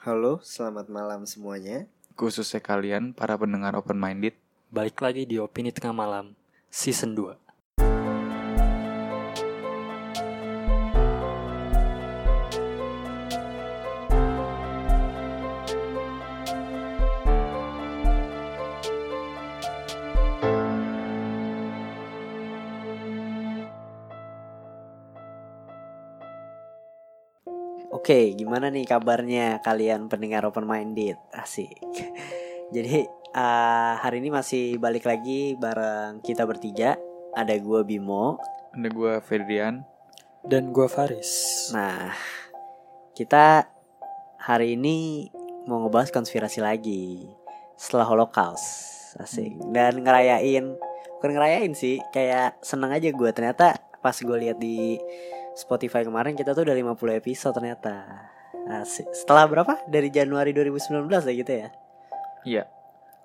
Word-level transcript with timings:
Halo, 0.00 0.40
selamat 0.40 0.88
malam 0.88 1.28
semuanya. 1.28 1.84
Khususnya 2.16 2.56
kalian, 2.56 3.12
para 3.12 3.36
pendengar 3.36 3.76
open 3.76 4.00
minded. 4.00 4.32
Balik 4.72 4.96
lagi 5.04 5.28
di 5.28 5.36
Opini 5.36 5.68
Tengah 5.68 5.92
Malam, 5.92 6.32
Season 6.72 7.12
2. 7.12 7.36
Oke, 28.10 28.34
gimana 28.34 28.74
nih 28.74 28.90
kabarnya 28.90 29.62
kalian 29.62 30.10
pendengar 30.10 30.42
open 30.42 30.66
minded? 30.66 31.14
Asik. 31.30 31.78
Jadi 32.74 33.06
uh, 33.38 33.94
hari 34.02 34.18
ini 34.18 34.34
masih 34.34 34.82
balik 34.82 35.06
lagi 35.06 35.54
bareng 35.54 36.18
kita 36.18 36.42
bertiga. 36.42 36.98
Ada 37.38 37.54
gue 37.62 37.86
Bimo. 37.86 38.42
Ada 38.74 38.90
gue 38.90 39.14
Ferdrian. 39.22 39.86
Dan 40.42 40.74
gue 40.74 40.90
Faris. 40.90 41.30
Nah, 41.70 42.10
kita 43.14 43.70
hari 44.42 44.74
ini 44.74 45.30
mau 45.70 45.78
ngebahas 45.86 46.10
konspirasi 46.10 46.58
lagi 46.58 47.30
setelah 47.78 48.10
Holocaust. 48.10 48.66
Asik. 49.22 49.54
Dan 49.70 50.02
ngerayain, 50.02 50.66
bukan 51.22 51.30
ngerayain 51.30 51.78
sih, 51.78 52.02
kayak 52.10 52.58
seneng 52.58 52.90
aja 52.90 53.06
gue 53.14 53.30
ternyata 53.30 53.78
pas 54.02 54.18
gue 54.18 54.34
lihat 54.34 54.58
di 54.58 54.98
Spotify 55.52 56.02
kemarin 56.02 56.34
kita 56.34 56.52
tuh 56.52 56.62
udah 56.62 56.74
50 56.74 56.96
episode 57.16 57.54
ternyata. 57.54 58.06
Asik. 58.70 59.10
Setelah 59.10 59.46
berapa? 59.46 59.72
Dari 59.86 60.08
Januari 60.08 60.52
2019 60.52 61.08
ya 61.10 61.32
gitu 61.34 61.52
ya. 61.52 61.68
Iya. 62.44 62.64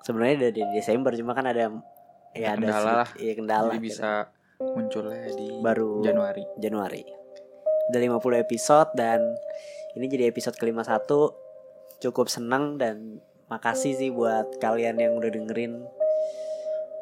Sebenarnya 0.02 0.50
dari 0.50 0.62
Desember 0.72 1.12
cuma 1.14 1.34
kan 1.34 1.46
ada 1.46 1.70
ya 2.32 2.54
ada 2.54 2.60
kendala 2.60 2.92
lah. 3.04 3.10
Iya 3.16 3.34
kendala. 3.36 3.70
Jadi 3.70 3.78
gitu. 3.78 3.88
bisa 3.92 4.10
munculnya 4.58 5.28
di 5.30 5.48
Baru- 5.60 6.02
Januari. 6.02 6.44
Januari. 6.56 7.04
Udah 7.86 8.00
50 8.02 8.40
episode 8.40 8.90
dan 8.94 9.22
ini 9.94 10.06
jadi 10.08 10.28
episode 10.28 10.56
kelima 10.56 10.82
satu 10.82 11.36
cukup 12.00 12.28
senang 12.28 12.76
dan 12.76 13.22
makasih 13.48 13.94
sih 13.94 14.10
buat 14.10 14.58
kalian 14.58 14.98
yang 14.98 15.14
udah 15.14 15.30
dengerin 15.30 15.86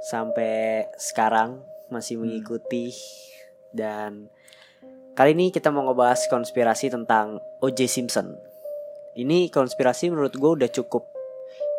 sampai 0.02 0.86
sekarang 0.95 1.64
masih 1.88 2.19
Hmm. 2.19 2.28
mengikuti 2.28 2.92
dan 3.72 4.28
kali 5.14 5.31
ini 5.31 5.50
kita 5.50 5.69
mau 5.69 5.86
ngebahas 5.86 6.25
konspirasi 6.25 6.89
tentang 6.89 7.38
O.J. 7.59 7.86
Simpson. 7.86 8.33
Ini 9.14 9.50
konspirasi 9.50 10.09
menurut 10.09 10.33
gue 10.33 10.52
udah 10.56 10.69
cukup 10.72 11.06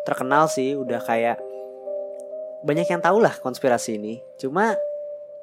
terkenal 0.03 0.47
sih, 0.47 0.73
udah 0.73 0.99
kayak 0.99 1.35
banyak 2.63 2.87
yang 2.87 3.03
tahu 3.03 3.19
lah 3.19 3.35
konspirasi 3.35 3.99
ini. 3.99 4.23
Cuma 4.35 4.71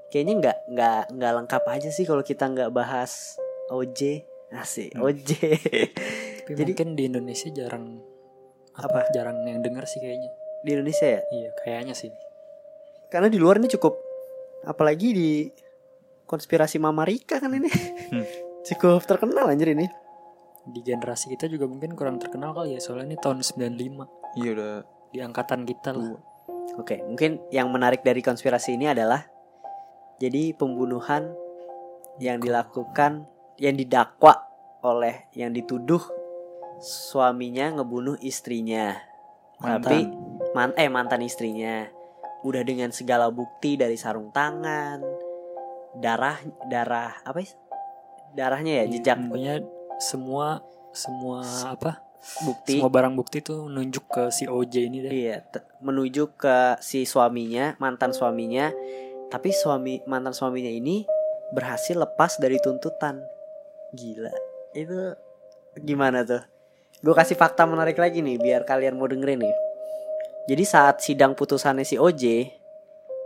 kayaknya 0.09 0.35
nggak 0.39 0.59
nggak 0.69 1.01
nggak 1.13 1.33
lengkap 1.35 1.63
aja 1.67 1.89
sih 1.89 2.05
kalau 2.05 2.21
kita 2.21 2.45
nggak 2.47 2.71
bahas 2.71 3.37
OJ 3.69 4.25
asik 4.53 4.93
Hmm. 4.93 5.09
OJ 5.09 5.31
Tapi 6.45 6.53
Jadi- 6.61 6.73
mungkin 6.73 6.89
di 6.93 7.09
Indonesia 7.09 7.49
jarang 7.51 7.97
Apa? 8.73 9.09
Jarang 9.11 9.41
yang 9.43 9.61
denger 9.61 9.85
sih 9.85 9.97
kayaknya. 9.99 10.29
di 10.61 10.71
Indonesia 10.71 11.09
ya 11.09 11.21
Iya, 11.27 11.51
kayaknya 11.59 11.93
sih. 11.93 12.13
karena 13.09 13.27
di 13.27 13.37
luar 13.37 13.57
ini 13.57 13.69
cukup 13.69 13.97
apalagi 14.63 15.09
di 15.11 15.31
konspirasi 16.33 16.81
Mama 16.81 17.05
Rika 17.05 17.37
kan 17.37 17.53
ini. 17.53 17.69
Hmm. 17.69 18.25
cukup 18.67 19.05
terkenal 19.05 19.53
anjir 19.53 19.77
ini. 19.77 19.87
Di 20.63 20.81
generasi 20.81 21.29
kita 21.29 21.51
juga 21.51 21.67
mungkin 21.67 21.99
kurang 21.99 22.17
terkenal 22.23 22.55
kali 22.55 22.79
ya, 22.79 22.81
soalnya 22.81 23.13
ini 23.13 23.17
tahun 23.19 23.43
95 23.43 24.39
Iya 24.39 24.49
udah. 24.57 24.75
Di 25.13 25.19
angkatan 25.21 25.69
kita 25.69 25.93
lah. 25.93 26.17
tua. 26.17 26.21
oke 26.73 27.05
mungkin 27.05 27.37
yang 27.53 27.69
menarik 27.69 28.01
dari 28.01 28.25
konspirasi 28.25 28.81
ini 28.81 28.89
adalah 28.89 29.29
jadi 30.17 30.57
pembunuhan 30.57 31.37
yang 32.17 32.41
dilakukan 32.41 33.29
yang 33.61 33.77
didakwa 33.77 34.41
oleh 34.81 35.29
yang 35.37 35.53
dituduh 35.53 36.01
suaminya 36.81 37.77
ngebunuh 37.77 38.17
istrinya. 38.25 38.97
Tapi 39.61 40.09
man 40.57 40.73
eh 40.81 40.89
mantan 40.89 41.21
istrinya. 41.21 41.85
Udah 42.43 42.65
dengan 42.65 42.91
segala 42.91 43.29
bukti 43.29 43.77
dari 43.77 43.95
sarung 43.95 44.33
tangan 44.33 45.12
darah 45.99 46.41
darah 46.71 47.21
apa 47.23 47.45
sih 47.45 47.53
darahnya 48.33 48.83
ya 48.83 48.85
Iya, 48.89 48.93
jejak. 48.97 49.19
Pokoknya 49.29 49.55
semua 50.01 50.47
semua 50.93 51.45
apa? 51.69 52.01
bukti. 52.47 52.79
Semua 52.79 52.93
barang 52.93 53.15
bukti 53.19 53.43
tuh 53.43 53.67
nunjuk 53.67 54.07
ke 54.07 54.23
si 54.31 54.47
OJ 54.47 54.75
ini 54.87 54.99
deh. 55.03 55.11
iya 55.11 55.43
menuju 55.83 56.39
ke 56.39 56.79
si 56.79 57.03
suaminya 57.03 57.75
mantan 57.83 58.15
suaminya. 58.15 58.71
Tapi 59.27 59.49
suami 59.51 60.05
mantan 60.07 60.37
suaminya 60.37 60.71
ini 60.71 61.03
berhasil 61.51 61.97
lepas 61.99 62.39
dari 62.39 62.61
tuntutan. 62.63 63.19
Gila. 63.97 64.33
Itu 64.77 65.17
gimana 65.83 66.23
tuh? 66.23 66.45
Gue 67.03 67.15
kasih 67.17 67.35
fakta 67.35 67.67
menarik 67.67 67.99
lagi 67.99 68.23
nih 68.23 68.39
biar 68.39 68.63
kalian 68.63 68.95
mau 68.95 69.11
dengerin 69.11 69.43
nih. 69.43 69.57
Jadi 70.47 70.65
saat 70.69 71.03
sidang 71.03 71.35
putusannya 71.35 71.83
si 71.83 71.99
OJ 71.99 72.55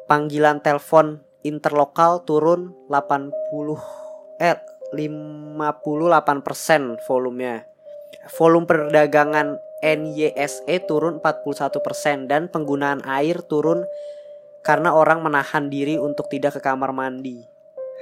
panggilan 0.08 0.62
telepon 0.64 1.20
interlokal 1.46 2.26
turun 2.26 2.74
80 2.90 3.30
eh 4.42 4.58
58% 4.94 7.02
volumenya 7.06 7.66
volume 8.34 8.66
perdagangan 8.66 9.58
NYSE 9.84 10.88
turun 10.88 11.20
41% 11.20 12.26
dan 12.26 12.48
penggunaan 12.48 13.04
air 13.04 13.44
turun 13.44 13.84
karena 14.64 14.96
orang 14.96 15.22
menahan 15.22 15.70
diri 15.70 16.00
untuk 16.00 16.26
tidak 16.26 16.58
ke 16.58 16.60
kamar 16.64 16.90
mandi. 16.90 17.38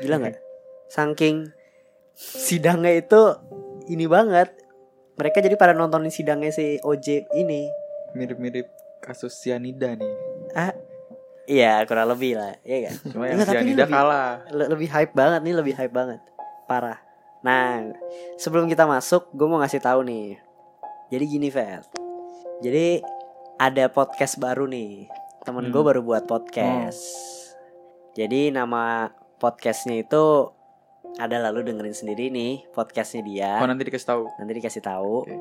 Gila 0.01 0.23
nggak? 0.23 0.39
Saking 0.95 1.51
sidangnya 2.17 2.95
itu 2.95 3.21
ini 3.91 4.09
banget. 4.09 4.55
Mereka 5.15 5.45
jadi 5.45 5.55
pada 5.55 5.77
nontonin 5.77 6.11
sidangnya 6.11 6.51
si 6.51 6.81
OJ 6.83 7.31
ini. 7.39 7.71
Mirip-mirip 8.17 8.67
kasus 9.03 9.35
cyanida 9.39 9.95
nih. 9.95 10.15
Iya 11.45 11.85
kurang 11.85 12.09
lebih 12.09 12.41
lah, 12.41 12.57
iya 12.65 12.89
kan? 12.89 12.95
Cuma 13.13 13.25
yang 13.29 13.37
Enggak, 13.37 13.53
tapi 13.53 13.65
ini 13.67 13.75
lebih- 13.77 13.93
kalah. 13.93 14.31
Le- 14.49 14.69
lebih 14.73 14.89
hype 14.89 15.13
banget 15.13 15.41
nih, 15.45 15.55
lebih 15.55 15.75
hype 15.77 15.93
banget. 15.93 16.21
Parah. 16.65 16.97
Nah, 17.45 17.93
sebelum 18.37 18.65
kita 18.65 18.89
masuk, 18.89 19.29
gue 19.31 19.45
mau 19.45 19.61
ngasih 19.61 19.85
tahu 19.85 20.01
nih. 20.03 20.41
Jadi 21.13 21.25
gini, 21.29 21.49
Fer. 21.53 21.85
Jadi 22.65 23.05
ada 23.61 23.85
podcast 23.93 24.41
baru 24.41 24.65
nih. 24.65 25.05
Temen 25.45 25.69
gue 25.69 25.77
Hmm. 25.77 25.91
baru 25.93 26.01
buat 26.01 26.25
podcast. 26.25 27.05
Jadi 28.17 28.49
nama 28.49 29.13
podcastnya 29.37 30.01
itu 30.01 30.49
ada 31.15 31.37
lalu 31.45 31.69
dengerin 31.69 31.93
sendiri 31.93 32.33
nih 32.33 32.65
podcastnya 32.73 33.21
dia. 33.21 33.53
Oh 33.61 33.69
nanti 33.69 33.85
dikasih 33.85 34.09
tahu. 34.09 34.23
Nanti 34.41 34.53
dikasih 34.57 34.81
tahu. 34.81 35.29
Oke. 35.29 35.37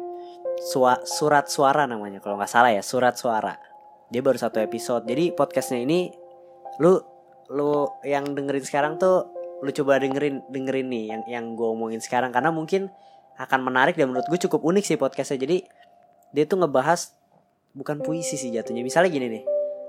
Sua- 0.68 1.00
surat 1.08 1.48
suara 1.48 1.88
namanya 1.88 2.20
kalau 2.20 2.36
nggak 2.36 2.52
salah 2.52 2.70
ya, 2.70 2.84
surat 2.84 3.16
suara. 3.16 3.56
Dia 4.14 4.22
baru 4.22 4.38
satu 4.38 4.62
episode. 4.62 5.10
Jadi 5.10 5.34
podcastnya 5.34 5.82
ini 5.82 6.14
lu 6.78 7.02
lu 7.50 7.90
yang 8.06 8.38
dengerin 8.38 8.62
sekarang 8.62 9.02
tuh 9.02 9.26
lu 9.66 9.74
coba 9.74 9.98
dengerin 9.98 10.46
dengerin 10.54 10.86
nih 10.86 11.04
yang 11.10 11.22
yang 11.26 11.46
gue 11.58 11.66
omongin 11.66 11.98
sekarang 11.98 12.30
karena 12.30 12.54
mungkin 12.54 12.94
akan 13.42 13.60
menarik 13.66 13.98
dan 13.98 14.14
menurut 14.14 14.30
gue 14.30 14.38
cukup 14.46 14.62
unik 14.62 14.86
sih 14.86 14.98
podcastnya. 15.02 15.42
Jadi 15.42 15.66
dia 16.30 16.46
tuh 16.46 16.62
ngebahas 16.62 17.10
bukan 17.74 18.06
puisi 18.06 18.38
sih 18.38 18.54
jatuhnya. 18.54 18.86
Misalnya 18.86 19.10
gini 19.10 19.28
nih. 19.34 19.44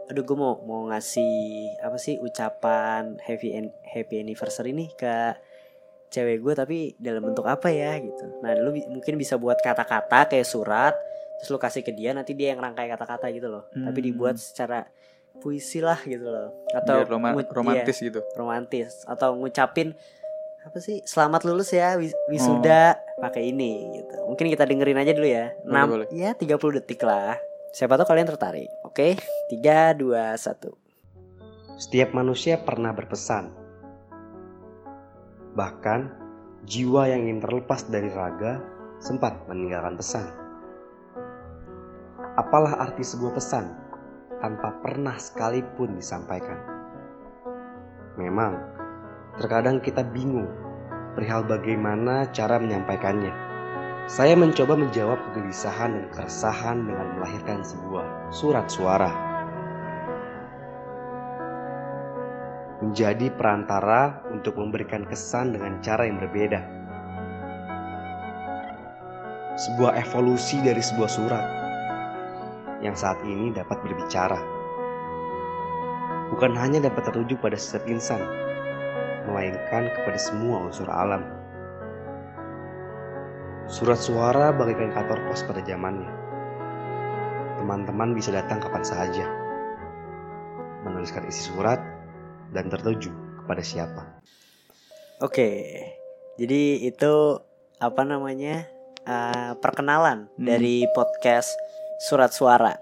Aduh 0.09 0.25
gue 0.25 0.37
mau 0.41 0.57
mau 0.65 0.89
ngasih 0.89 1.85
apa 1.85 2.01
sih 2.01 2.17
ucapan 2.17 3.21
happy 3.21 3.61
an- 3.61 3.77
happy 3.93 4.25
anniversary 4.25 4.73
nih 4.73 4.89
ke 4.97 5.37
cewek 6.09 6.41
gue 6.41 6.53
tapi 6.57 6.77
dalam 6.97 7.29
bentuk 7.29 7.45
apa 7.45 7.69
ya 7.69 8.01
gitu. 8.01 8.41
Nah 8.41 8.57
lu 8.57 8.73
bi- 8.73 8.89
mungkin 8.89 9.21
bisa 9.21 9.37
buat 9.37 9.61
kata-kata 9.61 10.33
kayak 10.33 10.49
surat 10.49 10.97
terus 11.37 11.49
lu 11.49 11.59
kasih 11.59 11.81
ke 11.81 11.91
dia 11.91 12.13
nanti 12.13 12.33
dia 12.33 12.53
yang 12.53 12.61
rangkai 12.61 12.87
kata-kata 12.87 13.31
gitu 13.31 13.49
loh. 13.49 13.65
Tapi 13.71 13.99
Hmm. 14.01 14.07
dibuat 14.07 14.37
secara 14.37 14.87
puisi 15.35 15.79
lah 15.79 15.99
gitu 16.01 16.25
loh. 16.25 16.55
Atau 16.71 17.03
Biar 17.03 17.09
roma- 17.09 17.35
romantis 17.49 17.99
iya, 17.99 18.07
gitu. 18.09 18.21
romantis 18.35 19.03
atau 19.05 19.35
ngucapin 19.35 19.93
apa 20.65 20.81
sih 20.81 21.05
selamat 21.05 21.45
lulus 21.45 21.77
ya 21.77 21.93
wis- 21.95 22.17
wisuda 22.27 22.97
pakai 23.19 23.53
ini 23.53 23.85
gitu. 23.95 24.17
Mungkin 24.25 24.49
kita 24.49 24.65
dengerin 24.65 24.97
aja 24.97 25.13
dulu 25.13 25.29
ya. 25.29 25.53
Enam 25.63 26.07
ya 26.09 26.33
30 26.33 26.49
detik 26.75 27.03
lah. 27.03 27.37
Siapa 27.75 27.99
tahu 27.99 28.07
kalian 28.07 28.31
tertarik. 28.31 28.71
Oke, 28.87 29.19
3 29.51 29.93
2 29.93 30.39
1. 30.39 30.71
Setiap 31.75 32.15
manusia 32.15 32.55
pernah 32.57 32.95
berpesan. 32.95 33.51
Bahkan, 35.55 36.01
jiwa 36.65 37.07
yang 37.07 37.27
ingin 37.27 37.43
terlepas 37.43 37.87
dari 37.87 38.09
raga 38.09 38.63
sempat 38.99 39.43
meninggalkan 39.47 39.95
pesan. 39.95 40.27
Apalah 42.35 42.83
arti 42.83 43.07
sebuah 43.07 43.39
pesan 43.39 43.71
tanpa 44.43 44.75
pernah 44.83 45.15
sekalipun 45.15 45.95
disampaikan? 45.95 46.59
Memang, 48.19 48.59
terkadang 49.39 49.79
kita 49.79 50.03
bingung 50.03 50.51
perihal 51.15 51.47
bagaimana 51.47 52.27
cara 52.35 52.59
menyampaikannya. 52.59 53.31
Saya 54.11 54.35
mencoba 54.35 54.75
menjawab 54.75 55.23
kegelisahan 55.31 55.95
dan 55.95 56.07
keresahan 56.11 56.83
dengan 56.83 57.07
melahirkan 57.15 57.63
sebuah 57.63 58.35
surat 58.35 58.67
suara. 58.67 59.15
Menjadi 62.83 63.31
perantara 63.31 64.27
untuk 64.35 64.59
memberikan 64.59 65.07
kesan 65.07 65.55
dengan 65.55 65.79
cara 65.87 66.11
yang 66.11 66.19
berbeda. 66.19 66.67
Sebuah 69.55 70.03
evolusi 70.03 70.59
dari 70.59 70.83
sebuah 70.83 71.07
surat 71.07 71.64
yang 72.85 72.93
saat 72.93 73.19
ini 73.25 73.51
dapat 73.51 73.81
berbicara. 73.81 74.37
Bukan 76.31 76.53
hanya 76.55 76.85
dapat 76.85 77.09
tertuju 77.09 77.41
pada 77.41 77.57
setiap 77.57 77.89
insan, 77.89 78.21
melainkan 79.25 79.89
kepada 79.89 80.19
semua 80.21 80.69
unsur 80.69 80.87
alam. 80.93 81.25
Surat 83.65 83.97
suara 83.97 84.53
bagaikan 84.53 84.93
kantor 84.93 85.25
pos 85.25 85.41
pada 85.49 85.65
zamannya. 85.65 86.13
Teman-teman 87.65 88.13
bisa 88.13 88.29
datang 88.29 88.61
kapan 88.61 88.85
saja, 88.85 89.25
menuliskan 90.85 91.25
isi 91.25 91.49
surat, 91.49 91.81
dan 92.53 92.69
tertuju 92.69 93.09
kepada 93.41 93.65
siapa. 93.65 94.03
Oke, 95.25 95.81
jadi 96.37 96.85
itu 96.85 97.41
apa 97.81 98.03
namanya 98.05 98.69
eh, 99.09 99.53
perkenalan 99.61 100.29
Hmm. 100.37 100.45
dari 100.45 100.85
podcast 100.93 101.57
Surat 101.99 102.31
Suara. 102.31 102.75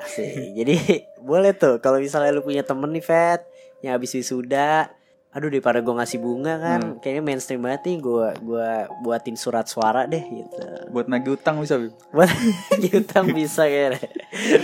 Asik. 0.00 0.32
jadi 0.58 0.74
boleh 1.20 1.52
tuh 1.52 1.78
kalau 1.78 2.00
misalnya 2.00 2.32
lu 2.32 2.40
punya 2.40 2.64
temen 2.64 2.88
nih 2.90 3.04
Fet 3.04 3.44
yang 3.80 3.96
habis 3.96 4.12
wisuda, 4.12 4.92
aduh 5.32 5.48
daripada 5.48 5.80
gue 5.80 5.94
ngasih 5.94 6.20
bunga 6.20 6.60
kan, 6.60 6.80
Hmm. 6.80 6.96
kayaknya 7.00 7.22
mainstream 7.24 7.64
banget 7.64 7.88
nih 7.88 7.96
gue 8.00 8.26
gua 8.44 8.88
buatin 9.00 9.36
surat 9.40 9.64
suara 9.64 10.04
deh 10.04 10.20
gitu. 10.20 10.60
Buat 10.92 11.08
nagih 11.08 11.36
utang 11.40 11.60
bisa. 11.60 11.80
Buat 12.12 12.28
utang 12.92 13.32
bisa 13.32 13.64
kayaknya 13.64 14.00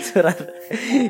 surat 0.04 0.36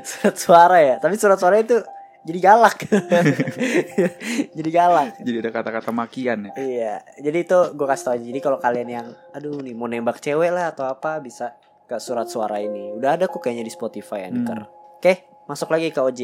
surat 0.07 0.37
suara 0.39 0.79
ya, 0.79 0.95
tapi 1.03 1.19
surat 1.19 1.39
suara 1.39 1.59
itu 1.59 1.83
jadi 2.27 2.43
galak, 2.43 2.79
jadi 4.59 4.71
galak. 4.75 5.15
Jadi 5.23 5.37
ada 5.47 5.51
kata-kata 5.55 5.95
makian 5.95 6.51
ya. 6.51 6.53
Iya, 6.59 6.95
jadi 7.23 7.39
itu 7.47 7.59
gue 7.71 7.87
kasih 7.87 8.03
tau 8.03 8.15
aja. 8.19 8.25
Jadi 8.27 8.41
kalau 8.43 8.59
kalian 8.59 8.89
yang, 8.91 9.07
aduh 9.31 9.63
nih 9.63 9.75
mau 9.79 9.87
nembak 9.87 10.19
cewek 10.19 10.51
lah 10.51 10.75
atau 10.75 10.91
apa 10.91 11.23
bisa 11.23 11.55
ke 11.87 11.97
surat 12.03 12.27
suara 12.27 12.59
ini. 12.59 12.93
Udah 12.93 13.17
ada 13.17 13.31
kok 13.31 13.41
kayaknya 13.41 13.65
di 13.67 13.73
Spotify 13.73 14.27
Anchor. 14.27 14.67
Oke, 14.99 15.27
masuk 15.47 15.71
lagi 15.71 15.95
ke 15.95 16.01
OJ. 16.03 16.21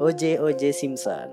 OJ 0.00 0.40
OJ 0.40 0.72
Simpson. 0.72 1.28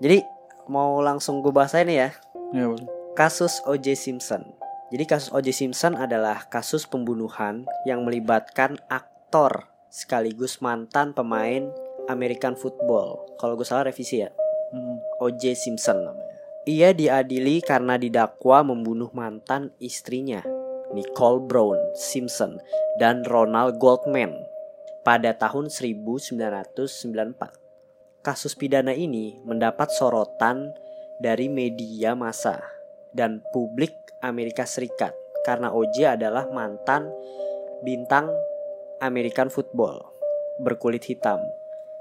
Jadi 0.00 0.24
mau 0.66 0.98
langsung 1.04 1.44
gue 1.44 1.52
bahas 1.52 1.76
ini 1.76 2.00
ya. 2.00 2.10
Ya, 2.50 2.66
boleh. 2.66 2.88
Kasus 3.14 3.60
OJ 3.68 3.94
Simpson. 3.94 4.42
Jadi 4.90 5.04
kasus 5.06 5.30
OJ 5.30 5.52
Simpson 5.54 5.94
adalah 5.94 6.48
kasus 6.50 6.88
pembunuhan 6.88 7.68
yang 7.86 8.02
melibatkan 8.02 8.80
aktor 8.88 9.70
sekaligus 9.90 10.62
mantan 10.62 11.12
pemain 11.12 11.68
American 12.06 12.54
football. 12.54 13.22
Kalau 13.38 13.58
gue 13.58 13.66
salah 13.66 13.90
revisi 13.90 14.22
ya. 14.22 14.30
Hmm. 14.70 15.02
O.J. 15.18 15.58
Simpson 15.58 16.06
namanya. 16.06 16.38
Ia 16.68 16.94
diadili 16.94 17.58
karena 17.58 17.98
didakwa 17.98 18.62
membunuh 18.62 19.10
mantan 19.10 19.74
istrinya, 19.82 20.44
Nicole 20.90 21.46
Brown 21.46 21.78
Simpson 21.94 22.58
dan 22.98 23.22
Ronald 23.26 23.78
Goldman 23.78 24.34
pada 25.06 25.34
tahun 25.34 25.70
1994. 25.70 28.20
Kasus 28.20 28.52
pidana 28.52 28.92
ini 28.92 29.40
mendapat 29.48 29.88
sorotan 29.96 30.76
dari 31.22 31.48
media 31.48 32.12
massa 32.12 32.60
dan 33.16 33.40
publik 33.54 33.94
Amerika 34.20 34.68
Serikat 34.68 35.16
karena 35.48 35.72
O.J. 35.72 36.20
adalah 36.20 36.44
mantan 36.52 37.08
bintang 37.80 38.28
American 39.00 39.48
football 39.48 40.04
berkulit 40.60 41.00
hitam. 41.08 41.40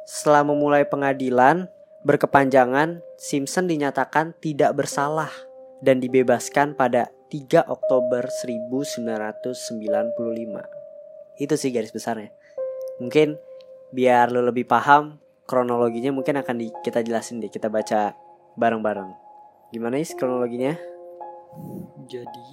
Setelah 0.04 0.44
memulai 0.44 0.84
pengadilan, 0.84 1.72
berkepanjangan, 2.04 3.00
Simpson 3.16 3.72
dinyatakan 3.72 4.36
tidak 4.44 4.76
bersalah 4.76 5.32
dan 5.80 6.04
dibebaskan 6.04 6.76
pada 6.76 7.08
3 7.30 7.62
Oktober 7.70 8.26
1995. 8.26 10.66
Itu 11.38 11.54
sih 11.56 11.70
garis 11.70 11.94
besarnya. 11.94 12.34
Mungkin 12.98 13.38
biar 13.94 14.34
lo 14.34 14.42
lebih 14.42 14.66
paham 14.66 15.22
kronologinya 15.46 16.10
mungkin 16.14 16.38
akan 16.42 16.56
di- 16.62 16.74
kita 16.86 17.02
jelasin 17.02 17.42
deh, 17.42 17.50
kita 17.50 17.70
baca 17.70 18.14
bareng-bareng. 18.54 19.10
Gimana 19.70 20.02
sih 20.02 20.18
kronologinya? 20.18 20.74
Jadi 22.10 22.50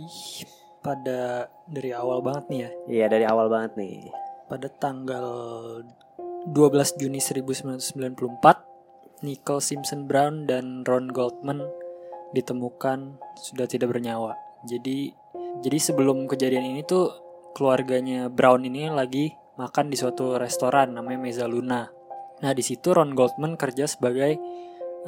pada 0.80 1.48
dari 1.68 1.92
awal 1.92 2.24
banget 2.24 2.44
nih 2.48 2.60
ya, 2.60 2.70
Iya 2.86 3.06
dari 3.12 3.24
awal 3.24 3.48
banget 3.48 3.76
nih. 3.76 4.12
pada 4.46 4.70
tanggal 4.70 5.82
12 6.54 6.94
Juni 6.94 7.18
1994, 7.18 8.62
Nicole 9.26 9.58
Simpson 9.58 10.06
Brown 10.06 10.46
dan 10.46 10.86
Ron 10.86 11.10
Goldman 11.10 11.66
ditemukan 12.30 13.18
sudah 13.42 13.66
tidak 13.66 13.90
bernyawa. 13.90 14.45
Jadi 14.66 15.14
jadi 15.64 15.78
sebelum 15.80 16.28
kejadian 16.28 16.76
ini 16.76 16.82
tuh 16.84 17.08
keluarganya 17.56 18.28
Brown 18.28 18.68
ini 18.68 18.92
lagi 18.92 19.32
makan 19.56 19.88
di 19.88 19.96
suatu 19.96 20.36
restoran 20.36 20.92
namanya 20.92 21.16
Meza 21.16 21.48
Luna. 21.48 21.88
Nah, 22.44 22.52
di 22.52 22.60
situ 22.60 22.92
Ron 22.92 23.16
Goldman 23.16 23.56
kerja 23.56 23.88
sebagai 23.88 24.36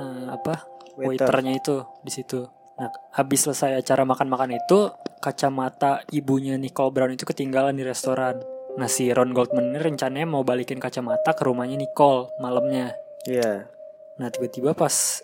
eh, 0.01 0.27
apa? 0.33 0.65
Waiter. 0.97 1.29
waiternya 1.29 1.53
itu 1.61 1.77
di 2.01 2.11
situ. 2.11 2.49
Nah, 2.81 2.89
habis 3.13 3.45
selesai 3.45 3.77
acara 3.85 4.09
makan-makan 4.09 4.57
itu, 4.57 4.89
kacamata 5.21 6.07
ibunya 6.15 6.57
Nicole 6.57 6.95
Brown 6.95 7.13
itu 7.13 7.29
ketinggalan 7.29 7.77
di 7.77 7.85
restoran. 7.85 8.41
Nah, 8.81 8.89
si 8.89 9.13
Ron 9.13 9.37
Goldman 9.37 9.75
ini 9.75 9.79
rencananya 9.83 10.25
mau 10.25 10.47
balikin 10.47 10.81
kacamata 10.81 11.37
ke 11.37 11.45
rumahnya 11.45 11.77
Nicole 11.77 12.33
malamnya. 12.41 12.97
Iya. 13.29 13.69
Nah, 14.17 14.29
tiba-tiba 14.33 14.73
pas 14.73 15.21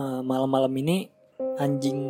eh, 0.00 0.20
malam-malam 0.24 0.72
ini 0.80 1.11
anjing 1.60 2.00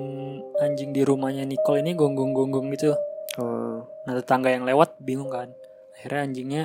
anjing 0.61 0.91
di 0.95 1.03
rumahnya 1.03 1.43
Nicole 1.47 1.83
ini 1.83 1.97
gonggong-gonggong 1.97 2.71
gitu. 2.77 2.95
Oh. 3.41 3.87
Nah, 4.05 4.13
tetangga 4.19 4.53
yang 4.53 4.69
lewat 4.69 5.01
bingung 5.01 5.33
kan. 5.33 5.55
Akhirnya 5.97 6.21
anjingnya 6.27 6.63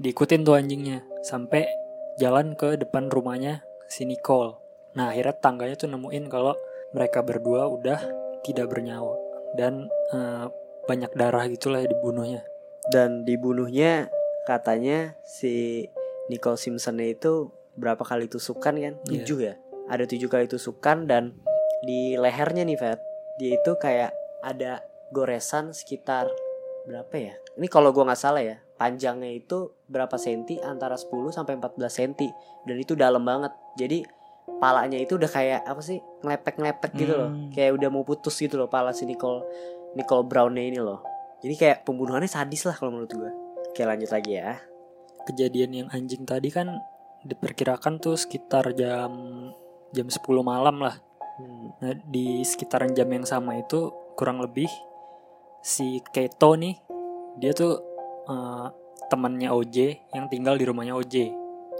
diikutin 0.00 0.42
tuh 0.42 0.56
anjingnya 0.56 1.04
sampai 1.22 1.68
jalan 2.16 2.56
ke 2.56 2.80
depan 2.80 3.12
rumahnya 3.12 3.62
si 3.86 4.08
Nicole. 4.08 4.56
Nah, 4.96 5.14
akhirnya 5.14 5.36
tetangganya 5.38 5.76
tuh 5.78 5.88
nemuin 5.92 6.24
kalau 6.32 6.56
mereka 6.96 7.22
berdua 7.22 7.70
udah 7.70 8.00
tidak 8.42 8.72
bernyawa 8.72 9.14
dan 9.54 9.86
eh, 10.10 10.46
banyak 10.88 11.12
darah 11.14 11.46
gitulah 11.46 11.84
dibunuhnya. 11.84 12.42
Dan 12.90 13.22
dibunuhnya 13.22 14.10
katanya 14.48 15.14
si 15.22 15.86
Nicole 16.32 16.58
Simpson 16.58 16.98
itu 16.98 17.54
berapa 17.78 18.02
kali 18.02 18.26
tusukan 18.26 18.74
kan? 18.74 18.94
Iya. 19.06 19.22
Tujuh 19.22 19.38
ya. 19.38 19.54
Ada 19.90 20.06
tujuh 20.06 20.26
kali 20.30 20.46
tusukan 20.50 21.06
dan 21.06 21.38
di 21.84 22.14
lehernya 22.16 22.64
nih 22.66 22.78
Fat, 22.78 23.00
dia 23.40 23.56
itu 23.56 23.72
kayak 23.80 24.12
ada 24.44 24.84
goresan 25.10 25.72
sekitar 25.72 26.28
berapa 26.84 27.14
ya? 27.16 27.34
Ini 27.56 27.66
kalau 27.68 27.92
gua 27.92 28.08
nggak 28.12 28.20
salah 28.20 28.42
ya, 28.44 28.56
panjangnya 28.76 29.32
itu 29.36 29.72
berapa 29.88 30.16
senti 30.16 30.56
antara 30.60 30.96
10 30.96 31.32
sampai 31.32 31.56
14 31.56 31.88
senti 31.88 32.28
dan 32.64 32.76
itu 32.76 32.96
dalam 32.96 33.24
banget. 33.24 33.52
Jadi 33.76 34.04
palanya 34.60 35.00
itu 35.00 35.16
udah 35.16 35.30
kayak 35.30 35.60
apa 35.64 35.80
sih 35.80 36.00
ngelepek-ngelepek 36.20 36.92
gitu 36.96 37.12
loh, 37.16 37.30
Hmm. 37.32 37.48
kayak 37.52 37.80
udah 37.80 37.88
mau 37.88 38.04
putus 38.04 38.36
gitu 38.36 38.60
loh 38.60 38.68
pala 38.68 38.92
si 38.92 39.08
Nicole 39.08 39.44
Nicole 39.96 40.24
Brownnya 40.28 40.64
ini 40.64 40.78
loh. 40.80 41.00
Jadi 41.40 41.54
kayak 41.56 41.88
pembunuhannya 41.88 42.28
sadis 42.28 42.68
lah 42.68 42.76
kalau 42.76 42.92
menurut 42.92 43.12
gua. 43.16 43.32
Oke 43.72 43.82
lanjut 43.88 44.12
lagi 44.12 44.36
ya. 44.36 44.60
Kejadian 45.24 45.70
yang 45.72 45.88
anjing 45.92 46.28
tadi 46.28 46.52
kan 46.52 46.80
diperkirakan 47.24 48.00
tuh 48.00 48.16
sekitar 48.16 48.72
jam 48.76 49.12
jam 49.92 50.06
10 50.08 50.20
malam 50.44 50.80
lah. 50.80 50.96
Nah, 51.80 51.96
di 52.06 52.44
sekitaran 52.44 52.92
jam 52.92 53.08
yang 53.08 53.24
sama 53.24 53.56
itu 53.56 53.88
kurang 54.14 54.44
lebih 54.44 54.68
si 55.64 56.00
Keto 56.12 56.56
nih 56.56 56.76
dia 57.40 57.52
tuh 57.56 57.80
eh, 58.28 58.66
temannya 59.10 59.50
OJ 59.50 59.76
yang 60.14 60.30
tinggal 60.30 60.54
di 60.54 60.64
rumahnya 60.68 60.94
OJ. 60.94 61.14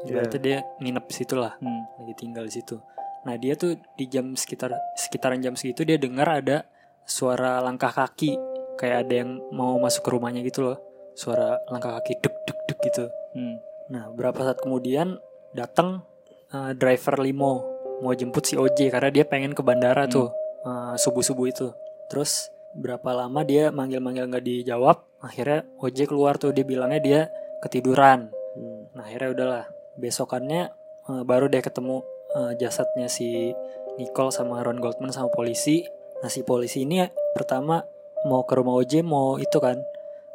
Berarti 0.09 0.37
dia 0.40 0.64
nginep 0.81 1.05
di 1.07 1.14
situ 1.14 1.35
lah, 1.37 1.55
Hmm. 1.61 1.85
lagi 2.00 2.14
tinggal 2.17 2.49
di 2.49 2.52
situ. 2.57 2.81
Nah, 3.29 3.37
dia 3.37 3.52
tuh 3.52 3.76
di 3.95 4.09
jam 4.09 4.33
sekitar 4.33 4.73
sekitaran 4.97 5.45
jam 5.45 5.52
segitu 5.52 5.85
dia 5.85 6.00
dengar 6.00 6.40
ada 6.40 6.64
suara 7.05 7.61
langkah 7.61 7.93
kaki 7.93 8.40
kayak 8.81 9.07
ada 9.07 9.14
yang 9.21 9.31
mau 9.52 9.76
masuk 9.76 10.09
ke 10.09 10.11
rumahnya 10.11 10.40
gitu 10.40 10.64
loh. 10.64 10.81
Suara 11.12 11.61
langkah 11.69 12.00
kaki 12.00 12.17
duk 12.25 12.35
duk 12.49 12.59
duk 12.64 12.79
gitu. 12.81 13.05
Hmm. 13.37 13.61
Nah, 13.93 14.09
berapa 14.11 14.40
saat 14.40 14.59
kemudian 14.64 15.21
datang 15.52 16.02
eh, 16.50 16.73
driver 16.75 17.21
limo 17.21 17.80
mau 18.00 18.12
jemput 18.16 18.45
si 18.45 18.57
OJ 18.57 18.92
karena 18.92 19.11
dia 19.12 19.25
pengen 19.25 19.52
ke 19.52 19.62
bandara 19.64 20.09
Hmm. 20.09 20.12
tuh 20.12 20.28
eh, 20.61 20.95
subuh-subuh 21.00 21.47
itu. 21.49 21.69
Terus 22.12 22.52
berapa 22.76 23.16
lama 23.16 23.40
dia 23.42 23.73
manggil-manggil 23.73 24.28
nggak 24.30 24.45
dijawab, 24.45 25.00
akhirnya 25.25 25.64
OJ 25.80 26.07
keluar 26.07 26.37
tuh 26.37 26.52
dia 26.52 26.62
bilangnya 26.64 27.00
dia 27.00 27.21
ketiduran. 27.64 28.28
Hmm. 28.57 28.88
Nah, 28.92 29.04
akhirnya 29.09 29.30
udahlah. 29.33 29.64
Besokannya 29.97 30.69
eh, 31.09 31.23
baru 31.25 31.49
deh 31.49 31.62
ketemu 31.64 32.04
eh, 32.37 32.52
jasadnya 32.61 33.09
si 33.09 33.52
Nicole 33.97 34.33
sama 34.33 34.61
Ron 34.64 34.80
Goldman 34.80 35.12
sama 35.12 35.28
polisi. 35.33 35.85
Nah, 36.21 36.28
si 36.28 36.45
polisi 36.45 36.85
ini 36.85 37.00
pertama 37.33 37.80
mau 38.28 38.45
ke 38.45 38.52
rumah 38.52 38.76
OJ 38.76 39.00
mau 39.00 39.40
itu 39.40 39.57
kan 39.61 39.80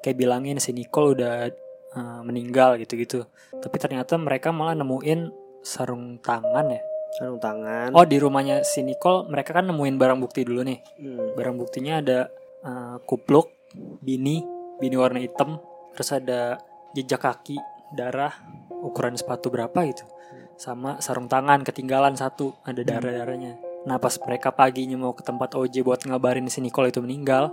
kayak 0.02 0.18
bilangin 0.18 0.58
si 0.58 0.74
Nicole 0.74 1.14
udah 1.18 1.50
uh, 1.98 2.22
meninggal 2.26 2.78
gitu-gitu. 2.82 3.26
Tapi 3.62 3.76
ternyata 3.78 4.18
mereka 4.18 4.50
malah 4.50 4.74
nemuin 4.78 5.30
sarung 5.66 6.18
tangan 6.22 6.74
ya. 6.74 6.82
Sarung 7.16 7.40
tangan 7.40 7.96
Oh 7.96 8.04
di 8.04 8.20
rumahnya 8.20 8.68
si 8.68 8.84
Nicole 8.84 9.32
mereka 9.32 9.56
kan 9.56 9.72
nemuin 9.72 9.96
barang 9.96 10.20
bukti 10.20 10.44
dulu 10.44 10.62
nih. 10.68 10.80
Hmm. 11.00 11.36
Barang 11.40 11.56
buktinya 11.56 12.04
ada 12.04 12.28
uh, 12.66 12.98
kupluk, 13.08 13.52
bini, 14.04 14.44
bini 14.80 14.96
warna 15.00 15.24
hitam, 15.24 15.62
terus 15.96 16.12
ada 16.12 16.60
jejak 16.92 17.24
kaki, 17.24 17.56
darah, 17.96 18.34
ukuran 18.84 19.16
sepatu 19.16 19.48
berapa 19.48 19.76
gitu. 19.88 20.04
Sama 20.56 21.00
sarung 21.04 21.28
tangan 21.28 21.64
ketinggalan 21.64 22.16
satu, 22.16 22.56
ada 22.64 22.80
darah-darahnya. 22.84 23.60
Nah 23.86 24.00
pas 24.00 24.16
mereka 24.24 24.56
paginya 24.56 24.98
mau 24.98 25.14
ke 25.14 25.22
tempat 25.22 25.54
OJ 25.54 25.84
buat 25.84 26.02
ngabarin 26.08 26.48
si 26.48 26.64
Nicole 26.64 26.90
itu 26.90 27.04
meninggal, 27.04 27.52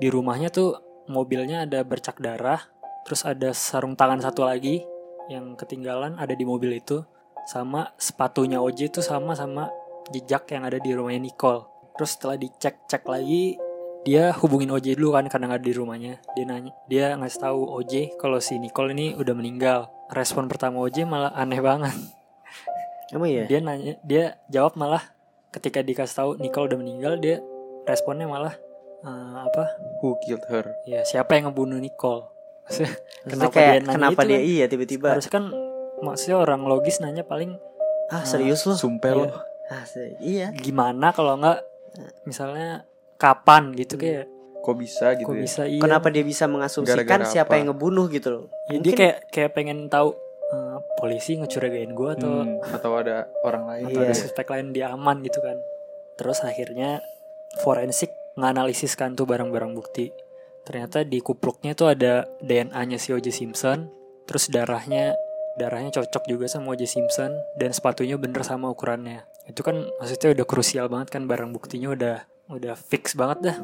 di 0.00 0.08
rumahnya 0.08 0.48
tuh 0.48 0.80
mobilnya 1.08 1.64
ada 1.64 1.84
bercak 1.84 2.20
darah, 2.20 2.60
terus 3.04 3.24
ada 3.24 3.52
sarung 3.52 3.96
tangan 3.96 4.20
satu 4.20 4.44
lagi 4.44 4.84
yang 5.28 5.56
ketinggalan 5.60 6.16
ada 6.16 6.32
di 6.32 6.44
mobil 6.48 6.72
itu, 6.76 7.04
sama 7.48 7.96
sepatunya 7.96 8.60
OJ 8.60 8.92
itu 8.92 9.00
sama 9.00 9.32
sama 9.32 9.72
jejak 10.12 10.52
yang 10.52 10.68
ada 10.68 10.76
di 10.76 10.92
rumahnya 10.92 11.32
Nicole. 11.32 11.64
Terus 11.96 12.20
setelah 12.20 12.36
dicek-cek 12.36 13.08
lagi, 13.08 13.56
dia 14.04 14.36
hubungin 14.36 14.68
OJ 14.68 15.00
dulu 15.00 15.16
kan 15.16 15.24
karena 15.32 15.48
nggak 15.48 15.60
ada 15.64 15.68
di 15.72 15.76
rumahnya. 15.76 16.14
Dia 16.36 16.44
nanya, 16.44 16.72
dia 16.92 17.16
ngasih 17.16 17.40
tahu 17.40 17.60
OJ 17.80 18.20
kalau 18.20 18.36
si 18.44 18.60
Nicole 18.60 18.92
ini 18.92 19.16
udah 19.16 19.32
meninggal. 19.32 19.88
Respon 20.12 20.44
pertama 20.44 20.84
OJ 20.84 21.08
malah 21.08 21.32
aneh 21.32 21.64
banget. 21.64 21.96
emang 23.16 23.32
iya 23.32 23.48
Dia 23.48 23.64
nanya, 23.64 23.96
dia 24.04 24.36
jawab 24.52 24.76
malah 24.76 25.00
ketika 25.48 25.80
dikasih 25.80 26.14
tahu 26.20 26.30
Nicole 26.36 26.68
udah 26.68 26.78
meninggal, 26.84 27.16
dia 27.16 27.40
responnya 27.88 28.28
malah 28.28 28.52
eh, 29.08 29.36
apa? 29.40 29.72
Who 30.04 30.20
killed 30.20 30.44
her? 30.52 30.68
Ya 30.84 31.00
siapa 31.08 31.32
yang 31.40 31.48
ngebunuh 31.48 31.80
Nicole? 31.80 32.28
Maksudnya 32.68 32.92
kenapa 33.24 33.52
kayak 33.56 33.72
dia 33.72 33.80
nanya 33.88 33.96
kenapa 33.96 34.20
itu 34.20 34.28
dia 34.28 34.36
kan? 34.36 34.44
iya 34.44 34.64
tiba-tiba 34.68 35.08
Harusnya 35.16 35.32
kan 35.32 35.44
maksudnya 36.00 36.38
orang 36.38 36.62
logis 36.62 36.98
nanya 36.98 37.22
paling 37.22 37.56
ah 38.08 38.22
serius 38.22 38.64
loh 38.64 38.74
Sumpah 38.74 39.08
Iya. 39.08 39.18
lo. 39.18 39.26
ah 39.68 39.84
iya 40.18 40.46
gimana 40.50 41.10
kalau 41.10 41.36
nggak 41.36 41.58
misalnya 42.24 42.84
kapan 43.16 43.74
gitu 43.74 43.96
kayak 43.96 44.26
Kok 44.58 44.74
bisa 44.74 45.14
gitu 45.14 45.24
kok 45.24 45.34
ya? 45.34 45.40
bisa 45.40 45.62
iya. 45.64 45.78
kenapa 45.78 46.08
dia 46.08 46.20
bisa 46.22 46.44
mengasumsikan 46.44 46.98
Gara-gara 46.98 47.24
siapa 47.24 47.52
apa? 47.52 47.58
yang 47.58 47.66
ngebunuh 47.70 48.06
gitu 48.08 48.28
loh 48.28 48.44
Ya, 48.66 48.74
dia 48.74 48.76
Mungkin- 48.76 48.96
kayak 48.96 49.16
kayak 49.28 49.50
pengen 49.52 49.78
tahu 49.86 50.12
eh, 50.48 50.76
polisi 50.96 51.36
ngecurigain 51.36 51.92
gue 51.92 52.10
atau 52.14 52.32
Hmm, 52.42 52.58
atau 52.66 52.90
ada 52.96 53.16
orang 53.42 53.64
lain 53.66 53.84
atau 53.86 54.00
Iya. 54.00 54.08
ada 54.08 54.14
suspek 54.16 54.46
lain 54.46 54.72
dia 54.72 54.88
aman 54.88 55.20
gitu 55.20 55.38
kan 55.38 55.56
terus 56.16 56.40
akhirnya 56.40 56.98
forensik 57.58 58.08
menganalisiskan 58.34 59.12
tuh 59.12 59.24
barang-barang 59.24 59.72
bukti 59.72 60.10
ternyata 60.62 61.00
di 61.02 61.18
kupluknya 61.18 61.72
tuh 61.72 61.88
ada 61.88 62.24
DNA-nya 62.40 62.96
si 62.96 63.10
O.J. 63.10 63.28
Simpson 63.30 63.88
terus 64.24 64.48
darahnya 64.48 65.16
darahnya 65.58 65.90
cocok 65.90 66.24
juga 66.30 66.46
sama 66.46 66.72
O.J. 66.72 66.86
Simpson 66.86 67.34
dan 67.58 67.74
sepatunya 67.74 68.14
bener 68.14 68.46
sama 68.46 68.70
ukurannya 68.70 69.26
itu 69.50 69.60
kan 69.66 69.84
maksudnya 69.98 70.38
udah 70.38 70.46
krusial 70.46 70.86
banget 70.86 71.08
kan 71.10 71.26
barang 71.26 71.50
buktinya 71.50 71.92
udah 71.92 72.16
udah 72.48 72.74
fix 72.78 73.18
banget 73.18 73.52
dah 73.52 73.56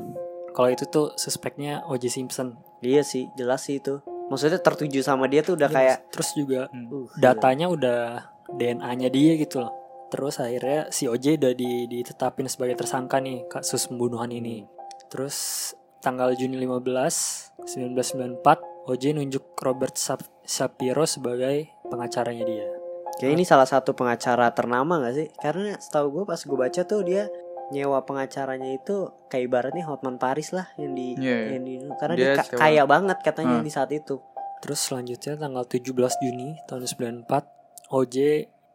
kalau 0.53 0.69
itu 0.75 0.85
tuh 0.91 1.15
suspeknya 1.15 1.87
O.J. 1.87 2.11
Simpson 2.11 2.59
iya 2.83 3.07
sih 3.07 3.31
jelas 3.39 3.65
sih 3.65 3.79
itu 3.79 4.03
maksudnya 4.29 4.61
tertuju 4.61 5.01
sama 5.05 5.29
dia 5.29 5.45
tuh 5.45 5.57
udah 5.57 5.69
Ya, 5.69 5.75
kayak 5.75 5.99
terus 6.13 6.33
juga 6.33 6.69
Hmm. 6.73 6.89
uh, 6.91 7.09
datanya 7.21 7.69
udah 7.69 8.35
DNA-nya 8.55 9.09
dia 9.09 9.41
gitu 9.41 9.65
loh. 9.65 9.73
Terus 10.13 10.39
akhirnya 10.39 10.93
si 10.95 11.11
OJ 11.11 11.43
udah 11.43 11.53
di, 11.59 11.91
ditetapin 11.91 12.47
sebagai 12.47 12.79
tersangka 12.79 13.19
nih 13.19 13.51
kasus 13.51 13.91
pembunuhan 13.91 14.31
ini. 14.31 14.63
Terus 15.11 15.73
tanggal 15.99 16.37
Juni 16.39 16.61
15 16.61 17.67
1994 17.67 18.87
OJ 18.87 19.17
nunjuk 19.17 19.57
Robert 19.59 19.97
Shapiro 20.45 21.05
sebagai 21.09 21.74
pengacaranya 21.85 22.45
dia. 22.45 22.67
Kayak 23.15 23.33
ini 23.33 23.45
salah 23.45 23.65
satu 23.65 23.95
pengacara 23.95 24.51
ternama 24.51 24.99
gak 25.01 25.15
sih? 25.15 25.29
Karena 25.37 25.77
setahu 25.77 26.11
gue 26.13 26.25
pas 26.25 26.39
gue 26.39 26.59
baca 26.59 26.83
tuh 26.83 27.01
dia 27.03 27.31
nyewa 27.71 28.03
pengacaranya 28.03 28.75
itu 28.75 29.09
kayak 29.27 29.45
ibaratnya 29.49 29.87
Hotman 29.87 30.19
Paris 30.19 30.51
lah 30.51 30.69
yang 30.77 30.93
di, 30.93 31.17
Iya, 31.17 31.25
iya. 31.25 31.49
yang 31.57 31.63
di 31.63 31.75
karena 31.97 32.15
Dia 32.15 32.25
dia, 32.27 32.35
ka- 32.37 32.47
sewa. 32.47 32.59
kaya 32.61 32.83
banget 32.85 33.19
katanya 33.23 33.57
Hmm. 33.57 33.65
di 33.65 33.73
saat 33.73 33.91
itu. 33.91 34.21
Terus 34.61 34.81
selanjutnya 34.83 35.35
tanggal 35.37 35.65
17 35.65 35.85
Juni 36.19 36.57
tahun 36.65 36.85
94 36.85 37.49
OJ 37.89 38.17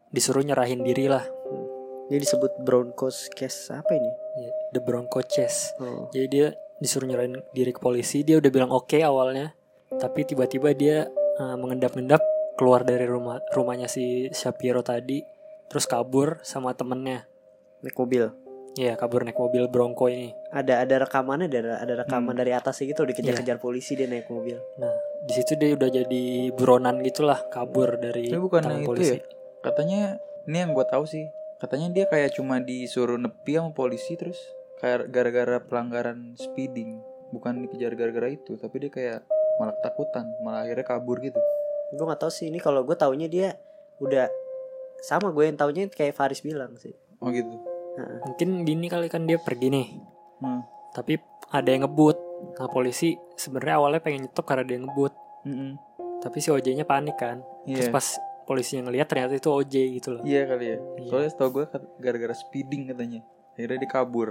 disuruh 0.09 0.41
nyerahin 0.41 0.81
diri 0.81 1.05
lah. 1.05 1.25
Dia 2.07 2.17
disebut 2.17 2.57
Broncos 2.59 3.29
case 3.29 3.69
apa 3.69 3.93
ini? 3.93 4.09
Ya, 4.39 4.49
The 4.71 4.81
Bronco 4.81 5.21
Chase. 5.21 5.77
Oh. 5.77 6.09
Jadi 6.09 6.25
dia 6.27 6.47
disuruh 6.75 7.05
nyerahin 7.05 7.37
diri 7.51 7.69
ke 7.69 7.77
polisi. 7.77 8.23
Dia 8.23 8.41
udah 8.41 8.49
bilang 8.49 8.71
oke 8.71 8.97
awalnya, 8.97 9.53
tapi 9.91 10.23
tiba-tiba 10.23 10.73
dia 10.73 11.05
eh, 11.35 11.55
mengendap-endap 11.55 12.19
keluar 12.59 12.83
dari 12.83 13.07
rumah 13.07 13.39
rumahnya 13.55 13.87
si 13.87 14.27
Shapiro 14.35 14.83
tadi, 14.83 15.23
terus 15.71 15.87
kabur 15.87 16.43
sama 16.43 16.75
temennya. 16.75 17.23
Naik 17.79 17.95
mobil. 17.95 18.27
Iya 18.75 18.99
kabur 18.99 19.23
naik 19.23 19.39
mobil 19.39 19.65
Bronco 19.71 20.11
ini. 20.11 20.35
Ada 20.51 20.83
ada 20.83 21.07
rekamannya 21.07 21.47
ada 21.47 21.79
ada 21.79 21.93
rekaman 22.03 22.35
Hmm. 22.35 22.41
dari 22.43 22.51
atas 22.51 22.83
gitu 22.83 23.01
dikejar-kejar 23.01 23.57
polisi 23.57 23.95
dia 23.95 24.05
naik 24.05 24.27
mobil. 24.27 24.59
Nah 24.77 24.91
di 25.23 25.31
situ 25.31 25.55
dia 25.55 25.73
udah 25.73 25.89
jadi 25.89 26.23
buronan 26.53 26.99
gitulah 26.99 27.39
kabur 27.47 27.95
dari 27.95 28.27
Tapi 28.27 28.39
bukan 28.43 28.61
tangan 28.61 28.83
itu 28.83 28.89
polisi. 28.91 29.15
ya? 29.15 29.23
Katanya 29.59 30.01
ini 30.45 30.57
yang 30.59 30.71
gue 30.75 30.85
tahu 30.85 31.03
sih. 31.07 31.25
Katanya 31.59 31.87
dia 31.91 32.05
kayak 32.07 32.35
cuma 32.35 32.59
disuruh 32.59 33.19
nepi 33.19 33.59
sama 33.59 33.71
polisi 33.75 34.15
terus 34.15 34.39
kayak 34.79 35.11
gara-gara 35.11 35.59
pelanggaran 35.59 36.35
speeding. 36.39 36.99
Bukan 37.35 37.61
dikejar 37.61 37.93
gara-gara 37.93 38.31
itu, 38.31 38.55
tapi 38.55 38.79
dia 38.79 38.89
kayak 38.89 39.19
malah 39.59 39.75
ketakutan, 39.75 40.25
malah 40.41 40.63
akhirnya 40.65 40.87
kabur 40.87 41.19
gitu. 41.19 41.37
Gue 41.91 42.03
nggak 42.03 42.21
tahu 42.21 42.31
sih 42.31 42.47
ini 42.47 42.57
kalau 42.57 42.83
gue 42.83 42.93
taunya 42.93 43.25
dia 43.25 43.57
udah 43.99 44.29
sama 44.99 45.31
gue 45.31 45.43
yang 45.43 45.55
taunya 45.55 45.87
kayak 45.87 46.13
Faris 46.13 46.39
bilang 46.39 46.75
sih. 46.75 46.93
Oh 47.19 47.29
gitu. 47.29 47.49
Mungkin 47.99 48.63
gini 48.63 48.87
kali 48.87 49.07
kan 49.07 49.27
dia 49.27 49.35
pergi 49.35 49.67
nih, 49.67 49.87
Hmm. 50.39 50.63
tapi 50.93 51.19
ada 51.49 51.67
yang 51.67 51.83
ngebut. 51.83 52.15
Nah 52.55 52.67
polisi 52.67 53.19
sebenarnya 53.35 53.75
awalnya 53.75 53.99
pengen 53.99 54.27
nyetop 54.27 54.47
karena 54.47 54.63
dia 54.63 54.79
ngebut, 54.79 55.11
Mm-mm. 55.43 55.75
tapi 56.19 56.39
si 56.39 56.47
OJ-nya 56.47 56.87
panik 56.87 57.19
kan. 57.19 57.43
Terus 57.67 57.87
Iya. 57.87 57.91
pas 57.91 58.07
polisi 58.47 58.79
yang 58.79 58.87
ngeliat 58.87 59.05
ternyata 59.05 59.35
itu 59.35 59.51
OJ 59.51 59.75
gitu 59.99 60.15
loh. 60.15 60.23
Iya 60.23 60.47
kali 60.47 60.65
ya. 60.65 60.77
Iya. 60.95 61.09
Soalnya 61.11 61.29
setahu 61.29 61.49
gue 61.51 61.65
gara-gara 61.99 62.31
speeding 62.33 62.87
katanya. 62.87 63.19
Akhirnya 63.53 63.77
dia 63.77 63.91
kabur. 63.91 64.29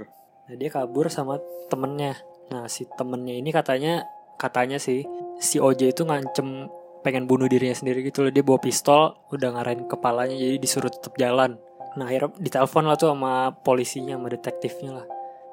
Nah, 0.48 0.56
dia 0.56 0.70
kabur 0.72 1.06
sama 1.06 1.36
temennya. 1.68 2.16
Nah, 2.48 2.64
si 2.66 2.88
temennya 2.88 3.36
ini 3.36 3.52
katanya 3.52 4.08
katanya 4.40 4.80
sih 4.80 5.04
si 5.36 5.60
OJ 5.60 5.92
itu 5.92 6.02
ngancem 6.02 6.72
pengen 7.02 7.30
bunuh 7.30 7.46
dirinya 7.46 7.74
sendiri 7.74 8.02
gitu 8.06 8.26
loh. 8.26 8.32
Dia 8.32 8.44
bawa 8.44 8.60
pistol, 8.60 9.14
udah 9.32 9.48
ngarahin 9.54 9.86
kepalanya 9.86 10.34
jadi 10.34 10.56
disuruh 10.58 10.90
tetap 10.90 11.14
jalan. 11.16 11.58
Nah, 11.98 12.06
akhirnya 12.06 12.30
ditelepon 12.38 12.84
lah 12.86 12.96
tuh 12.98 13.10
sama 13.14 13.54
polisinya, 13.64 14.18
sama 14.18 14.28
detektifnya 14.30 14.90
lah. 15.02 15.06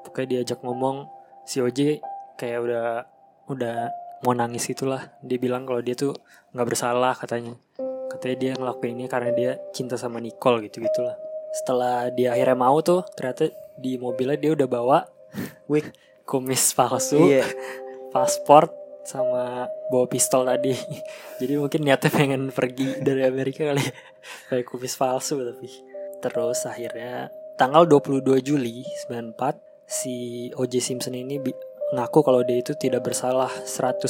Pokoknya 0.05 0.27
diajak 0.39 0.61
ngomong 0.61 1.09
si 1.47 1.61
OJ 1.61 2.01
kayak 2.37 2.59
udah 2.61 2.87
udah 3.49 3.77
mau 4.25 4.33
nangis 4.33 4.69
itulah. 4.69 5.13
Dia 5.21 5.37
bilang 5.41 5.65
kalau 5.65 5.81
dia 5.81 5.97
tuh 5.97 6.13
nggak 6.53 6.67
bersalah 6.67 7.13
katanya. 7.17 7.57
Katanya 8.11 8.35
dia 8.37 8.51
ngelakuin 8.55 8.95
ini 8.95 9.05
karena 9.09 9.31
dia 9.33 9.51
cinta 9.73 9.97
sama 9.97 10.21
Nicole 10.21 10.65
gitu 10.69 10.81
gitulah. 10.81 11.17
Setelah 11.55 12.11
dia 12.11 12.35
akhirnya 12.35 12.57
mau 12.57 12.77
tuh, 12.83 13.01
ternyata 13.15 13.49
di 13.75 13.95
mobilnya 13.95 14.39
dia 14.39 14.51
udah 14.55 14.67
bawa 14.67 14.99
Wih, 15.71 15.85
kumis 16.23 16.71
palsu, 16.71 17.19
iya. 17.27 17.43
paspor 18.11 18.71
sama 19.05 19.69
bawa 19.93 20.05
pistol 20.09 20.49
tadi. 20.49 20.73
Jadi 21.41 21.53
mungkin 21.55 21.85
niatnya 21.85 22.11
pengen 22.11 22.49
pergi 22.49 22.99
dari 23.05 23.23
Amerika 23.23 23.71
kali 23.71 23.81
ya. 23.81 23.93
Kayak 24.51 24.65
kumis 24.67 24.97
palsu 24.97 25.39
tapi. 25.45 25.69
Terus 26.19 26.65
akhirnya 26.65 27.29
tanggal 27.55 27.85
22 27.87 28.41
Juli 28.41 28.81
94 29.07 29.85
si 29.85 30.49
O.J. 30.57 30.73
Simpson 30.81 31.13
ini 31.13 31.37
ngaku 31.93 32.19
kalau 32.25 32.41
dia 32.41 32.57
itu 32.59 32.73
tidak 32.73 33.05
bersalah, 33.05 33.53
100% 33.63 34.01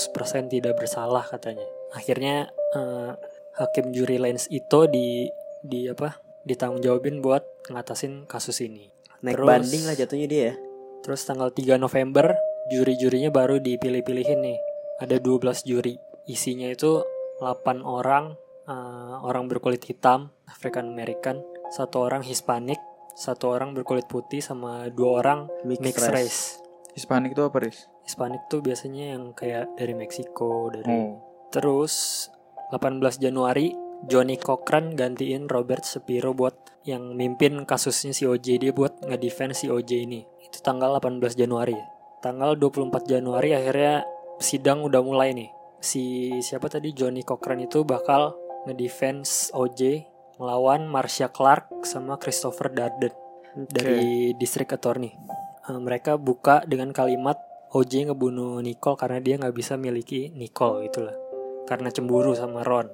tidak 0.47 0.79
bersalah 0.79 1.27
katanya. 1.27 1.67
Akhirnya 1.91 2.47
eh, 2.71 3.11
hakim 3.59 3.91
juri 3.91 4.15
Lens 4.15 4.47
itu 4.47 4.87
di 4.87 5.27
di 5.59 5.91
apa? 5.91 6.23
ditanggung 6.45 6.77
jawabin 6.77 7.25
buat 7.25 7.41
ngatasin 7.73 8.29
kasus 8.29 8.61
ini. 8.61 8.93
Naik 9.25 9.41
Terus- 9.41 9.49
banding 9.49 9.83
lah 9.89 9.95
jatuhnya 9.97 10.27
dia 10.29 10.41
ya. 10.53 10.55
Terus 11.01 11.25
tanggal 11.25 11.49
3 11.49 11.81
November 11.81 12.37
juri-jurinya 12.69 13.33
baru 13.33 13.57
dipilih-pilihin 13.57 14.45
nih. 14.45 14.57
Ada 15.01 15.19
12 15.19 15.67
juri. 15.67 15.99
Isinya 16.25 16.71
itu 16.71 17.03
8 17.43 17.83
orang 17.83 18.33
eh, 18.65 19.15
orang 19.21 19.51
berkulit 19.51 19.83
hitam, 19.85 20.31
African 20.49 20.89
American, 20.91 21.43
satu 21.69 22.05
orang 22.07 22.23
Hispanik, 22.25 22.79
satu 23.15 23.55
orang 23.55 23.71
berkulit 23.71 24.05
putih 24.11 24.43
sama 24.43 24.91
dua 24.91 25.23
orang 25.23 25.39
Mixed, 25.63 25.83
mixed 25.83 26.09
race. 26.11 26.13
race. 26.13 26.41
Hispanic 26.95 27.35
itu 27.35 27.43
apa, 27.43 27.59
Riz? 27.59 27.91
Hispanik 28.07 28.47
tuh 28.47 28.63
biasanya 28.63 29.19
yang 29.19 29.35
kayak 29.35 29.67
dari 29.75 29.91
Meksiko, 29.91 30.71
dari 30.71 30.87
Oh. 30.87 31.19
Terus 31.51 32.27
18 32.71 33.19
Januari 33.19 33.75
Johnny 34.07 34.39
Cochran 34.39 34.95
gantiin 34.95 35.51
Robert 35.51 35.83
Shapiro 35.83 36.31
buat 36.31 36.55
yang 36.87 37.15
mimpin 37.19 37.67
kasusnya 37.67 38.15
si 38.15 38.23
OJ 38.23 38.47
dia 38.63 38.71
buat 38.71 39.03
ngedefense 39.03 39.65
si 39.65 39.67
OJ 39.67 39.91
ini. 40.07 40.23
Itu 40.43 40.63
tanggal 40.63 40.95
18 40.99 41.35
Januari 41.35 41.75
ya. 41.75 41.87
tanggal 42.23 42.57
24 42.57 43.05
Januari 43.05 43.53
akhirnya 43.53 44.01
sidang 44.39 44.83
udah 44.83 45.01
mulai 45.01 45.31
nih. 45.33 45.49
Si 45.79 46.29
siapa 46.41 46.67
tadi 46.67 46.91
Johnny 46.91 47.21
Cochran 47.21 47.61
itu 47.61 47.85
bakal 47.85 48.35
ngedefense 48.65 49.53
OJ 49.53 50.09
melawan 50.41 50.89
Marcia 50.89 51.29
Clark 51.29 51.85
sama 51.85 52.17
Christopher 52.17 52.73
Darden 52.73 53.13
dari 53.69 54.35
District 54.35 54.67
Attorney. 54.73 55.13
Eh, 55.65 55.79
mereka 55.79 56.19
buka 56.19 56.65
dengan 56.67 56.91
kalimat 56.91 57.39
OJ 57.71 58.11
ngebunuh 58.11 58.59
Nicole 58.59 58.99
karena 58.99 59.19
dia 59.21 59.35
nggak 59.39 59.55
bisa 59.55 59.77
miliki 59.79 60.33
Nicole 60.33 60.89
itulah. 60.89 61.15
Karena 61.65 61.89
cemburu 61.89 62.35
sama 62.35 62.61
Ron. 62.61 62.89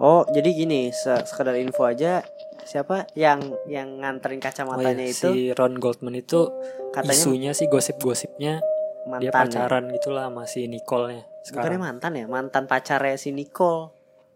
Oh, 0.00 0.24
jadi 0.32 0.56
gini, 0.56 0.88
se- 0.96 1.28
sekedar 1.28 1.60
info 1.60 1.84
aja 1.84 2.24
siapa 2.64 3.08
yang 3.16 3.40
yang 3.68 4.00
nganterin 4.00 4.40
Oh 4.40 4.44
kacamatanya 4.48 5.04
iya, 5.08 5.12
itu 5.12 5.28
si 5.32 5.40
Ron 5.56 5.80
Goldman 5.80 6.16
itu 6.16 6.48
katanya 6.92 7.16
isunya 7.16 7.50
sih 7.56 7.66
gosip-gosipnya 7.66 8.60
mantan. 9.04 9.20
dia 9.20 9.28
ya? 9.28 9.34
pacaran 9.34 9.84
gitulah 9.90 10.24
sama 10.28 10.44
si 10.44 10.66
Nicole-nya 10.66 11.22
Bukannya 11.22 11.46
sekarang. 11.46 11.80
mantan 11.80 12.12
ya? 12.14 12.24
Mantan 12.26 12.64
pacarnya 12.64 13.16
si 13.16 13.30
Nicole 13.30 13.88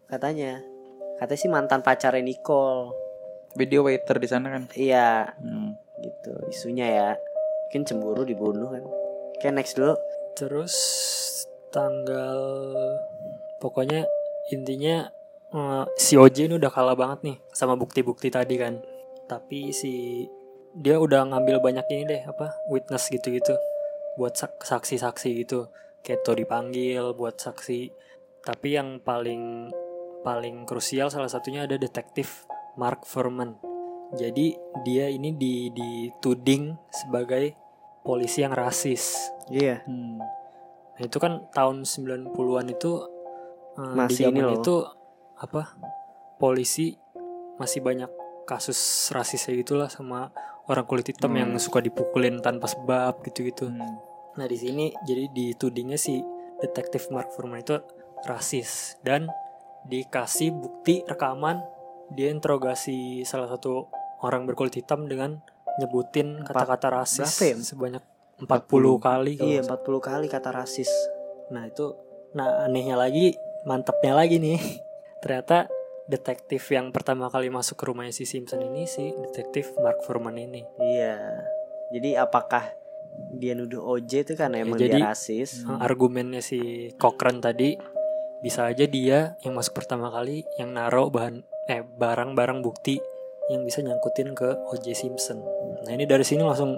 katanya. 0.07 0.61
Katanya 1.15 1.39
sih 1.39 1.49
mantan 1.49 1.81
pacarnya 1.81 2.21
Nicole. 2.21 2.93
Video 3.55 3.83
waiter 3.83 4.17
di 4.17 4.27
sana 4.27 4.51
kan. 4.51 4.67
Iya, 4.73 5.31
Hmm. 5.37 5.77
gitu 5.97 6.33
isunya 6.49 6.87
ya. 6.87 7.11
Mungkin 7.67 7.83
cemburu 7.85 8.23
dibunuh 8.23 8.67
kan. 8.69 8.83
Oke, 9.35 9.49
next 9.49 9.75
dulu. 9.75 9.95
Terus 10.33 10.75
tanggal 11.71 12.39
pokoknya 13.59 14.07
intinya 14.49 15.07
eh, 15.51 15.85
si 15.95 16.15
OJ 16.15 16.49
ini 16.49 16.55
udah 16.57 16.69
kalah 16.69 16.95
banget 16.95 17.19
nih 17.23 17.37
sama 17.51 17.75
bukti-bukti 17.75 18.27
tadi 18.29 18.57
kan. 18.57 18.83
Tapi 19.25 19.71
si 19.71 20.25
dia 20.75 20.99
udah 20.99 21.23
ngambil 21.25 21.63
banyak 21.63 21.87
ini 21.89 22.03
deh 22.05 22.23
apa 22.25 22.51
witness 22.67 23.07
gitu-gitu 23.07 23.55
buat 24.17 24.35
sak- 24.35 24.63
saksi-saksi 24.63 25.29
gitu. 25.45 25.69
Keto 26.05 26.37
dipanggil 26.37 27.15
buat 27.17 27.41
saksi. 27.41 27.91
Tapi 28.45 28.77
yang 28.77 29.01
paling 29.01 29.73
paling 30.21 30.65
krusial 30.65 31.09
salah 31.09 31.29
satunya 31.29 31.65
ada 31.65 31.77
detektif 31.77 32.45
Mark 32.77 33.05
Furman. 33.05 33.57
Jadi 34.15 34.55
dia 34.85 35.09
ini 35.09 35.33
di 35.35 35.73
dituding 35.73 36.77
sebagai 36.93 37.57
polisi 38.05 38.45
yang 38.45 38.53
rasis. 38.53 39.33
Iya. 39.49 39.81
Hmm. 39.89 40.21
Nah, 40.95 41.03
itu 41.03 41.19
kan 41.19 41.49
tahun 41.51 41.83
90-an 41.83 42.67
itu 42.71 42.93
eh, 43.75 43.93
di 43.93 43.99
Masih 43.99 44.25
zaman 44.31 44.45
loh. 44.45 44.55
itu 44.61 44.75
apa? 45.41 45.75
Polisi 46.39 46.95
masih 47.57 47.81
banyak 47.81 48.11
kasus 48.45 48.77
rasisnya 49.11 49.57
gitulah 49.57 49.89
sama 49.89 50.29
orang 50.67 50.85
kulit 50.85 51.07
hitam 51.07 51.33
Hmm. 51.33 51.41
yang 51.41 51.51
suka 51.57 51.79
dipukulin 51.79 52.41
tanpa 52.41 52.67
sebab 52.67 53.21
gitu-gitu. 53.23 53.69
Hmm. 53.69 54.01
Nah, 54.35 54.47
di 54.47 54.57
sini 54.57 54.91
jadi 55.05 55.31
ditudingnya 55.31 55.95
si 55.95 56.19
detektif 56.59 57.07
Mark 57.09 57.31
Furman 57.33 57.61
itu 57.61 57.79
rasis 58.25 58.97
dan 59.05 59.29
dikasih 59.85 60.51
bukti 60.51 61.05
rekaman 61.05 61.61
dia 62.11 62.33
interogasi 62.33 63.23
salah 63.23 63.47
satu 63.47 63.93
orang 64.21 64.49
berkulit 64.49 64.73
hitam 64.75 65.05
dengan 65.05 65.45
nyebutin 65.77 66.41
kata-kata 66.41 66.89
rasis 66.89 67.29
berapa 67.29 67.45
ya? 67.45 67.55
sebanyak 67.61 68.05
40 68.41 68.97
kali 68.99 69.33
kalau 69.37 69.47
Iya, 69.47 69.61
nggak 69.63 69.81
40 69.85 70.01
kali 70.01 70.27
kata 70.27 70.51
rasis. 70.51 70.91
Nah 71.53 71.69
itu, 71.69 71.95
nah 72.33 72.65
anehnya 72.65 72.97
lagi, 72.97 73.37
mantapnya 73.63 74.17
lagi 74.17 74.41
nih. 74.41 74.59
Ternyata 75.23 75.69
detektif 76.05 76.69
yang 76.69 76.93
pertama 76.93 77.27
kali 77.27 77.49
masuk 77.49 77.81
ke 77.81 77.85
rumahnya 77.89 78.13
si 78.13 78.25
Simpson 78.25 78.61
ini 78.61 78.85
si 78.85 79.09
detektif 79.25 79.73
Mark 79.81 80.05
Furman 80.05 80.37
ini. 80.37 80.61
Iya. 80.77 81.17
Jadi 81.91 82.11
apakah 82.15 82.65
dia 83.33 83.55
nuduh 83.55 83.81
OJ 83.81 84.27
itu 84.27 84.33
karena 84.35 84.61
emang 84.61 84.77
jadi- 84.77 85.01
dia 85.01 85.09
rasis? 85.09 85.65
Hmm. 85.65 85.81
Argumennya 85.81 86.43
si 86.43 86.91
Cochran 86.97 87.39
tadi 87.39 87.79
bisa 88.41 88.69
aja 88.69 88.85
dia 88.85 89.41
yang 89.41 89.57
masuk 89.57 89.73
pertama 89.73 90.13
kali 90.13 90.45
yang 90.61 90.77
naruh 90.77 91.09
bahan 91.09 91.41
eh 91.65 91.81
barang-barang 91.81 92.61
bukti 92.61 93.01
yang 93.49 93.65
bisa 93.65 93.81
nyangkutin 93.81 94.37
ke 94.37 94.53
OJ 94.69 94.93
Simpson. 94.93 95.41
Nah 95.85 95.93
ini 95.93 96.05
dari 96.05 96.25
sini 96.25 96.45
langsung 96.45 96.77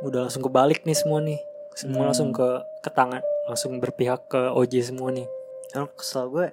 udah 0.00 0.26
langsung 0.26 0.42
kebalik 0.42 0.86
nih 0.86 0.94
semua 0.94 1.18
nih. 1.18 1.38
Semua 1.74 2.02
Hmm. 2.02 2.08
langsung 2.14 2.30
ke 2.30 2.48
ke 2.80 2.90
tangan, 2.90 3.22
langsung 3.46 3.78
berpihak 3.78 4.26
ke 4.26 4.50
OJ 4.50 4.82
semua 4.84 5.10
nih. 5.10 5.26
Kalau 5.70 5.90
kesel 5.90 6.26
gue 6.28 6.46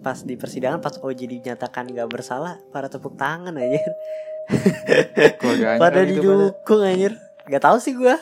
pas 0.00 0.20
di 0.20 0.36
persidangan 0.36 0.78
pas 0.78 1.00
OJ 1.00 1.20
dinyatakan 1.40 1.88
gak 1.88 2.08
bersalah 2.12 2.60
pada 2.68 2.92
tepuk 2.92 3.16
tangan 3.16 3.56
aja 3.56 3.80
Keluarganya 5.40 5.80
pada 5.84 6.00
kali 6.04 6.12
itu 6.12 6.20
pada. 6.20 6.36
didukung 6.52 6.80
anjir. 6.84 7.12
Gak 7.48 7.62
tahu 7.64 7.76
sih 7.80 7.92
gue 7.96 8.16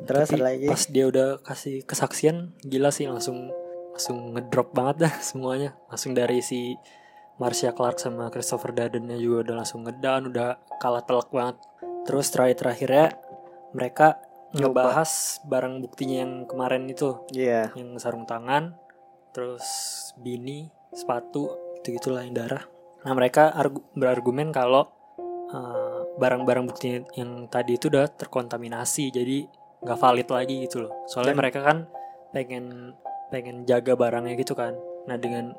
terus 0.00 0.30
Tapi 0.30 0.38
ada 0.38 0.44
lagi. 0.54 0.66
pas 0.66 0.82
dia 0.86 1.04
udah 1.06 1.28
kasih 1.42 1.82
kesaksian 1.84 2.56
gila 2.62 2.90
sih 2.90 3.06
langsung 3.06 3.50
langsung 3.90 4.34
ngedrop 4.34 4.70
banget 4.70 5.06
dah 5.06 5.14
semuanya. 5.20 5.74
Langsung 5.90 6.14
dari 6.14 6.40
si 6.40 6.74
Marcia 7.36 7.74
Clark 7.74 7.98
sama 7.98 8.30
Christopher 8.30 8.70
Dardennya 8.70 9.18
juga 9.18 9.50
udah 9.50 9.54
langsung 9.62 9.82
ngedown 9.82 10.30
udah 10.30 10.58
kalah 10.78 11.04
telak 11.04 11.28
banget. 11.30 11.56
Terus 12.06 12.26
terakhir 12.30 12.56
terakhirnya 12.58 13.06
mereka 13.70 14.18
ngebahas 14.50 15.42
barang 15.46 15.78
buktinya 15.78 16.16
yang 16.26 16.32
kemarin 16.46 16.86
itu. 16.90 17.22
Iya. 17.30 17.70
Yang 17.74 18.02
sarung 18.02 18.26
tangan 18.26 18.74
terus 19.30 19.64
bini 20.18 20.68
sepatu 20.90 21.50
gitu 21.80 21.96
gitulah 21.96 22.26
yang 22.26 22.34
darah. 22.34 22.64
Nah 23.06 23.12
mereka 23.16 23.50
argu- 23.54 23.86
berargumen 23.96 24.52
kalau 24.52 24.90
eh, 25.50 26.00
barang-barang 26.20 26.64
bukti 26.68 27.00
yang 27.16 27.48
tadi 27.48 27.78
itu 27.80 27.88
udah 27.88 28.06
terkontaminasi 28.12 29.10
jadi 29.10 29.48
nggak 29.80 29.98
valid 29.98 30.28
lagi 30.28 30.56
gitu 30.68 30.84
loh. 30.86 30.92
Soalnya 31.08 31.32
Dan- 31.34 31.40
mereka 31.40 31.60
kan 31.64 31.78
pengen 32.30 32.94
pengen 33.32 33.64
jaga 33.64 33.96
barangnya 33.96 34.36
gitu 34.36 34.52
kan. 34.52 34.76
Nah 35.08 35.16
dengan 35.16 35.56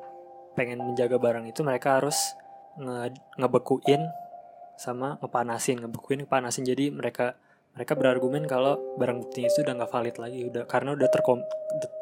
pengen 0.54 0.84
menjaga 0.84 1.18
barang 1.18 1.48
itu 1.48 1.64
mereka 1.64 1.98
harus 2.00 2.36
nge 2.78 3.16
ngebekuin 3.40 4.04
sama 4.78 5.18
ngepanasin 5.24 5.82
ngebekuin 5.82 6.28
ngepanasin. 6.28 6.68
Jadi 6.68 6.92
mereka 6.92 7.40
mereka 7.72 7.96
berargumen 7.96 8.44
kalau 8.52 8.76
barang 9.00 9.24
bukti 9.24 9.48
itu 9.48 9.64
udah 9.64 9.74
nggak 9.80 9.92
valid 9.92 10.16
lagi 10.20 10.40
udah 10.44 10.64
karena 10.68 10.92
udah 10.92 11.08
terkom- 11.08 11.48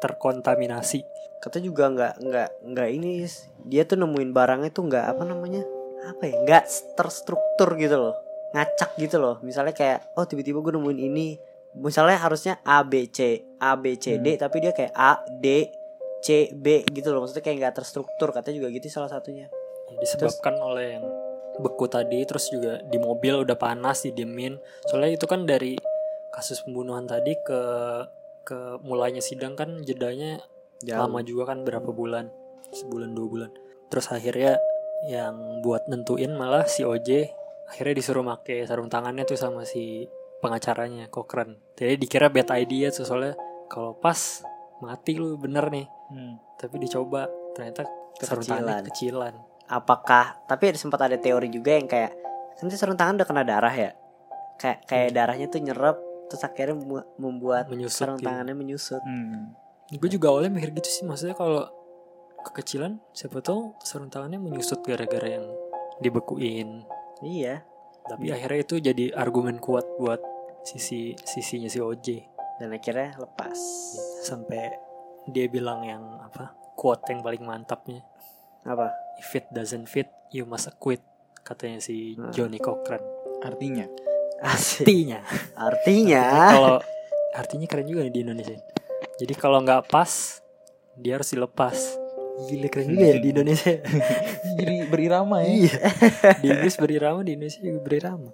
terkontaminasi. 0.02 1.06
Kata 1.40 1.62
juga 1.62 1.88
nggak 1.88 2.14
nggak 2.20 2.48
nggak 2.74 2.88
ini 2.90 3.24
dia 3.64 3.86
tuh 3.86 3.96
nemuin 3.96 4.34
barangnya 4.34 4.70
tuh 4.74 4.90
nggak 4.90 5.04
apa 5.14 5.22
namanya 5.24 5.62
apa 6.04 6.22
ya 6.26 6.36
nggak 6.42 6.64
terstruktur 6.98 7.78
gitu 7.78 7.96
loh. 7.96 8.14
Ngacak 8.50 8.98
gitu 8.98 9.16
loh. 9.22 9.38
Misalnya 9.46 9.70
kayak 9.70 10.10
oh 10.18 10.26
tiba-tiba 10.26 10.58
gue 10.58 10.74
nemuin 10.74 11.00
ini. 11.00 11.28
Misalnya 11.78 12.18
harusnya 12.18 12.58
A 12.66 12.82
B 12.82 13.06
C 13.06 13.38
A 13.62 13.78
B 13.78 13.94
C 13.94 14.18
D 14.18 14.34
tapi 14.34 14.58
dia 14.58 14.74
kayak 14.74 14.90
A 14.90 15.22
D 15.38 15.70
C 16.18 16.50
B 16.50 16.82
gitu 16.90 17.14
loh. 17.14 17.22
Maksudnya 17.22 17.46
kayak 17.46 17.56
nggak 17.62 17.74
terstruktur. 17.78 18.34
Katanya 18.34 18.58
juga 18.58 18.68
gitu 18.74 18.90
salah 18.90 19.06
satunya. 19.06 19.46
Ya, 19.90 19.96
disebabkan 20.02 20.58
oleh 20.58 20.98
yang 20.98 21.06
beku 21.60 21.86
tadi 21.86 22.24
terus 22.24 22.48
juga 22.48 22.80
di 22.82 22.96
mobil 22.96 23.44
udah 23.44 23.56
panas 23.56 24.04
didiemin. 24.08 24.56
Soalnya 24.88 25.20
itu 25.20 25.26
kan 25.28 25.44
dari 25.44 25.76
kasus 26.32 26.64
pembunuhan 26.64 27.04
tadi 27.04 27.36
ke 27.44 27.60
ke 28.42 28.80
mulainya 28.82 29.20
sidang 29.20 29.54
kan 29.54 29.84
jedanya 29.84 30.40
lama 30.88 31.20
juga 31.20 31.52
kan 31.54 31.62
berapa 31.62 31.92
bulan? 31.92 32.32
Sebulan 32.72 33.12
dua 33.12 33.26
bulan. 33.28 33.50
Terus 33.92 34.06
akhirnya 34.10 34.56
yang 35.08 35.64
buat 35.64 35.88
nentuin 35.88 36.36
malah 36.36 36.68
si 36.68 36.84
OJ 36.84 37.32
akhirnya 37.70 37.94
disuruh 38.02 38.26
make 38.26 38.66
sarung 38.66 38.90
tangannya 38.90 39.22
tuh 39.22 39.38
sama 39.38 39.62
si 39.62 40.08
pengacaranya 40.40 41.12
Cochran. 41.12 41.60
Jadi 41.76 42.00
dikira 42.00 42.32
bad 42.32 42.50
idea 42.56 42.90
tuh 42.90 43.04
soalnya 43.06 43.36
kalau 43.70 43.94
pas 43.94 44.42
mati 44.80 45.20
lu 45.20 45.36
bener 45.36 45.68
nih. 45.68 45.88
Hmm. 46.10 46.42
tapi 46.58 46.82
dicoba 46.82 47.30
ternyata 47.54 47.86
sarung 48.18 48.42
tangannya 48.42 48.82
kecilan 48.90 49.49
apakah 49.70 50.42
tapi 50.50 50.74
ada 50.74 50.78
sempat 50.82 51.06
ada 51.06 51.14
teori 51.14 51.46
juga 51.46 51.78
yang 51.78 51.86
kayak 51.86 52.12
nanti 52.58 52.74
sarung 52.74 52.98
tangan 52.98 53.22
udah 53.22 53.28
kena 53.30 53.42
darah 53.46 53.72
ya? 53.72 53.90
Kayak 54.58 54.78
kayak 54.90 55.08
darahnya 55.14 55.46
tuh 55.46 55.62
nyerap 55.62 55.96
terus 56.26 56.42
akhirnya 56.46 56.76
membuat 57.18 57.70
menyusut 57.70 58.06
sarung 58.06 58.18
gitu. 58.18 58.26
tangannya 58.26 58.54
menyusut. 58.54 59.02
Hmm. 59.02 59.54
gue 59.90 60.06
juga 60.06 60.30
awalnya 60.30 60.54
mikir 60.54 60.70
gitu 60.78 60.86
sih 60.86 61.02
maksudnya 61.02 61.34
kalau 61.34 61.66
kekecilan 62.46 63.02
siapa 63.10 63.42
tahu 63.42 63.74
sarung 63.82 64.06
tangannya 64.06 64.38
menyusut 64.38 64.82
gara-gara 64.82 65.26
yang 65.38 65.46
dibekuin. 66.02 66.86
Iya. 67.22 67.62
Tapi 68.06 68.30
akhirnya 68.30 68.60
itu 68.62 68.74
jadi 68.82 69.14
argumen 69.14 69.62
kuat 69.62 69.86
buat 69.98 70.18
sisi 70.66 71.14
sisinya 71.22 71.70
si 71.70 71.78
OJ 71.78 72.06
dan 72.58 72.74
akhirnya 72.74 73.18
lepas. 73.18 73.58
Sampai 74.22 74.70
dia 75.30 75.46
bilang 75.50 75.82
yang 75.84 76.02
apa 76.22 76.54
quote 76.78 77.10
yang 77.10 77.20
paling 77.20 77.42
mantapnya. 77.42 78.02
Apa 78.64 78.92
if 79.20 79.36
it 79.36 79.44
doesn't 79.52 79.84
fit 79.84 80.08
you 80.32 80.42
must 80.42 80.66
acquit 80.66 81.04
katanya 81.40 81.78
si 81.78 82.16
Hmm. 82.16 82.32
Johnny 82.32 82.56
Cochran 82.56 83.00
Artinya 83.40 83.84
artinya 84.40 85.20
artinya 85.54 86.22
kalau 86.48 86.76
artinya 87.30 87.66
keren 87.68 87.84
juga 87.84 88.00
nih 88.02 88.12
di 88.12 88.20
Indonesia 88.20 88.56
jadi 89.16 89.32
kalau 89.34 89.60
nggak 89.60 89.86
pas 89.86 90.40
dia 90.94 91.16
harus 91.16 91.28
dilepas 91.28 91.76
gila 92.42 92.68
keren 92.68 92.88
juga 92.88 93.04
ya 93.06 93.16
di 93.16 93.28
Indonesia 93.30 93.72
jadi 94.58 94.74
berirama 94.88 95.44
ya. 95.44 95.48
Iya. 95.50 95.76
di 96.40 96.46
Inggris 96.48 96.76
berirama, 96.76 97.20
di 97.20 97.36
Indonesia 97.36 97.60
juga 97.60 97.80
berirama. 97.80 98.30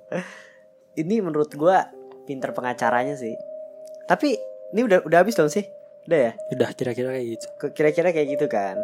ini 0.94 1.18
menurut 1.18 1.50
gua 1.52 1.90
pinter 2.22 2.50
pengacaranya 2.50 3.14
sih 3.14 3.34
tapi 4.06 4.38
Ini 4.66 4.82
udah 4.82 4.98
udah 5.06 5.18
habis 5.22 5.38
dong 5.38 5.46
sih? 5.46 5.62
Udah 6.10 6.18
ya? 6.18 6.32
Udah 6.50 6.74
kira-kira 6.74 7.14
kayak 7.14 7.38
gitu. 7.38 7.46
Kira-kira 7.70 8.10
kayak 8.10 8.28
gitu 8.34 8.46
kan? 8.50 8.74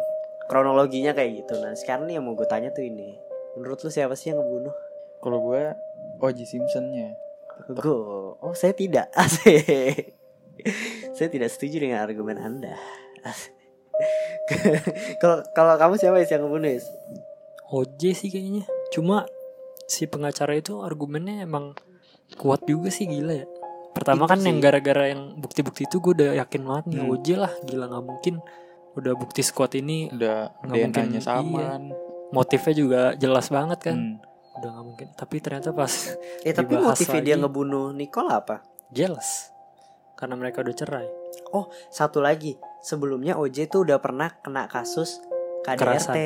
Kronologinya 0.45 1.11
kayak 1.11 1.43
gitu. 1.43 1.53
Nah 1.57 1.73
sekarang 1.73 2.05
nih 2.05 2.19
yang 2.19 2.25
mau 2.25 2.33
gue 2.33 2.45
tanya 2.45 2.69
tuh 2.69 2.83
ini. 2.83 3.15
Menurut 3.55 3.79
lu 3.79 3.89
siapa 3.89 4.13
sih 4.13 4.31
yang 4.31 4.39
ngebunuh? 4.39 4.73
Kalau 5.19 5.39
gue 5.41 5.61
O.J. 6.19 6.39
Simpsonnya. 6.45 7.15
Gue. 7.67 7.95
Oh 8.37 8.53
saya 8.53 8.73
tidak. 8.73 9.07
Asik. 9.19 10.15
saya 11.13 11.27
tidak 11.27 11.49
setuju 11.49 11.81
dengan 11.81 12.01
argumen 12.01 12.37
anda. 12.37 12.75
Kalau 15.21 15.39
kalau 15.55 15.73
kamu 15.77 15.93
siapa 15.95 16.19
sih 16.21 16.35
yang 16.35 16.43
ngebunuh? 16.45 16.71
Is? 16.71 16.85
OJ 17.69 18.01
sih 18.13 18.29
kayaknya. 18.29 18.63
Cuma 18.91 19.23
si 19.85 20.05
pengacara 20.05 20.53
itu 20.53 20.81
argumennya 20.81 21.43
emang 21.43 21.73
kuat 22.35 22.65
juga 22.65 22.91
sih 22.91 23.07
gila 23.07 23.43
ya. 23.43 23.47
Pertama 23.93 24.25
Itu 24.25 24.31
kan 24.33 24.39
yang 24.41 24.57
sih. 24.57 24.63
gara-gara 24.65 25.03
yang 25.13 25.37
bukti-bukti 25.37 25.85
itu 25.85 26.01
gue 26.01 26.13
udah 26.17 26.31
yakin 26.35 26.61
banget 26.65 26.85
nih 26.89 26.99
Hmm. 26.99 27.11
OJ 27.13 27.27
lah 27.37 27.53
gila 27.63 27.85
nggak 27.87 28.05
mungkin. 28.05 28.35
Udah 28.93 29.13
bukti 29.17 29.41
squad 29.41 29.73
ini 29.77 30.09
Udah 30.13 30.53
Nggak 30.61 30.77
mungkin, 30.77 30.91
DNA-nya 30.93 31.21
sama. 31.21 31.81
motifnya 32.29 32.73
juga 32.73 33.01
jelas 33.17 33.49
banget 33.49 33.79
kan. 33.91 33.97
Hmm. 33.97 34.17
Udah 34.61 34.69
nggak 34.69 34.85
mungkin. 34.85 35.07
Tapi 35.17 35.35
ternyata 35.41 35.69
pas 35.73 35.93
Eh 36.45 36.53
tapi 36.53 36.77
motifnya 36.77 37.21
dia 37.21 37.35
ngebunuh 37.37 37.93
Nicole 37.93 38.29
apa? 38.29 38.61
jelas 38.93 39.49
karena 40.13 40.37
mereka 40.37 40.61
udah 40.61 40.75
cerai. 40.77 41.07
Satu 41.89 42.21
lagi, 42.21 42.57
sebelumnya 42.81 43.37
OJ 43.37 43.69
tuh 43.69 43.85
udah 43.85 43.97
pernah 43.97 44.29
kena 44.41 44.69
kasus 44.69 45.17
KDRT. 45.65 45.81
Kerasan. 45.81 46.17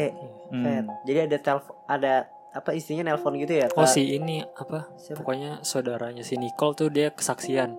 Hmm. 0.52 0.86
Jadi 1.08 1.20
ada 1.32 1.38
telepon 1.40 1.76
ada 1.88 2.14
apa 2.56 2.72
istrinya 2.72 3.12
nelpon 3.12 3.36
gitu 3.40 3.54
ya? 3.56 3.68
Oh 3.76 3.88
si 3.88 4.16
ini 4.16 4.44
apa? 4.44 4.88
siapa? 5.00 5.20
Pokoknya 5.24 5.64
saudaranya 5.64 6.24
si 6.24 6.40
Nicole 6.40 6.76
tuh 6.76 6.88
dia 6.92 7.12
kesaksian 7.12 7.76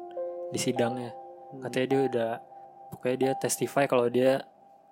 di 0.52 0.58
sidangnya. 0.60 1.12
Hmm. 1.52 1.64
Katanya 1.64 1.86
dia 1.88 2.00
udah 2.08 2.30
pokoknya 2.92 3.16
dia 3.16 3.32
testify 3.40 3.84
kalau 3.88 4.08
dia 4.12 4.44